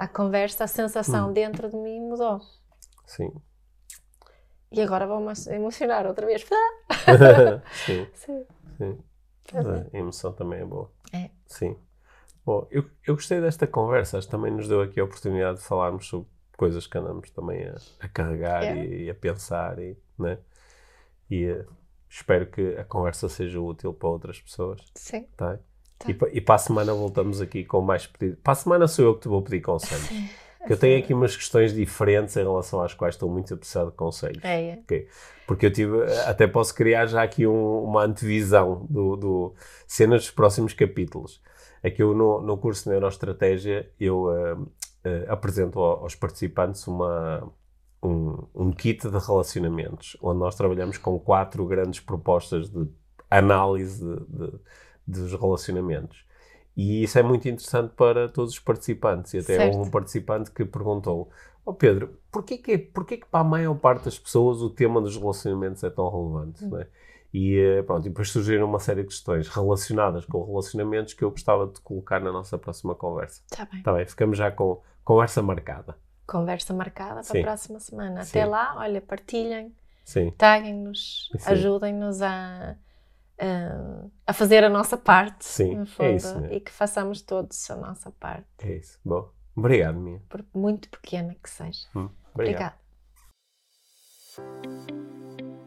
[0.00, 1.32] A conversa, a sensação hum.
[1.34, 2.40] dentro de mim mudou.
[3.04, 3.30] Sim.
[4.72, 6.42] E agora vou-me emocionar outra vez.
[7.84, 8.06] Sim.
[8.14, 8.46] Sim.
[8.78, 8.98] Sim.
[9.92, 10.90] a emoção também é boa.
[11.12, 11.28] É.
[11.46, 11.76] Sim.
[12.46, 14.16] Bom, eu, eu gostei desta conversa.
[14.16, 17.68] Acho que também nos deu aqui a oportunidade de falarmos sobre coisas que andamos também
[17.68, 18.82] a, a carregar é.
[18.82, 19.78] e, e, a pensar.
[19.78, 20.38] E, né?
[21.30, 21.66] e uh,
[22.08, 24.80] espero que a conversa seja útil para outras pessoas.
[24.94, 25.28] Sim.
[25.36, 25.58] Tá?
[26.00, 26.10] Tá.
[26.10, 28.40] E, e, para a semana voltamos aqui com mais pedidos.
[28.42, 30.08] Para a semana sou eu que te vou pedir conselhos.
[30.66, 33.96] Que eu tenho aqui umas questões diferentes em relação às quais estou muito apressado de
[33.96, 34.44] conselhos.
[34.44, 34.78] É, é.
[34.82, 35.08] Okay?
[35.46, 39.54] Porque eu tive, até posso criar já aqui um, uma antevisão do, do
[39.86, 41.40] cenas dos próximos capítulos.
[41.82, 44.68] Aqui eu, no, no curso de Neuroestratégia, eu uh, uh,
[45.28, 47.50] apresento aos participantes uma,
[48.02, 52.86] um, um kit de relacionamentos, onde nós trabalhamos com quatro grandes propostas de
[53.30, 54.60] análise de, de
[55.10, 56.24] dos relacionamentos.
[56.76, 59.34] E isso é muito interessante para todos os participantes.
[59.34, 59.76] E até certo.
[59.76, 61.28] houve um participante que perguntou:
[61.64, 65.16] oh Pedro, porquê que, porquê que para a maior parte das pessoas o tema dos
[65.16, 66.64] relacionamentos é tão relevante?
[66.64, 66.84] Hum.
[67.32, 71.30] E eh, pronto, e depois surgiram uma série de questões relacionadas com relacionamentos que eu
[71.30, 73.40] gostava de colocar na nossa próxima conversa.
[73.50, 73.78] Está bem.
[73.78, 75.96] Está bem, ficamos já com conversa marcada.
[76.26, 77.40] conversa marcada para Sim.
[77.40, 78.22] a próxima semana.
[78.22, 78.50] Até Sim.
[78.50, 79.72] lá, olha, partilhem,
[80.36, 82.76] taguem-nos, ajudem-nos a,
[83.40, 87.76] a, a, fazer a nossa parte, Sim, fundo, é isso, e que façamos todos a
[87.76, 88.46] nossa parte.
[88.58, 88.98] É isso.
[89.04, 90.22] Bom, obrigado, Mia.
[90.28, 91.86] Por muito pequena que seja.
[91.96, 92.74] Hum, obrigado.
[94.38, 95.59] Obrigada.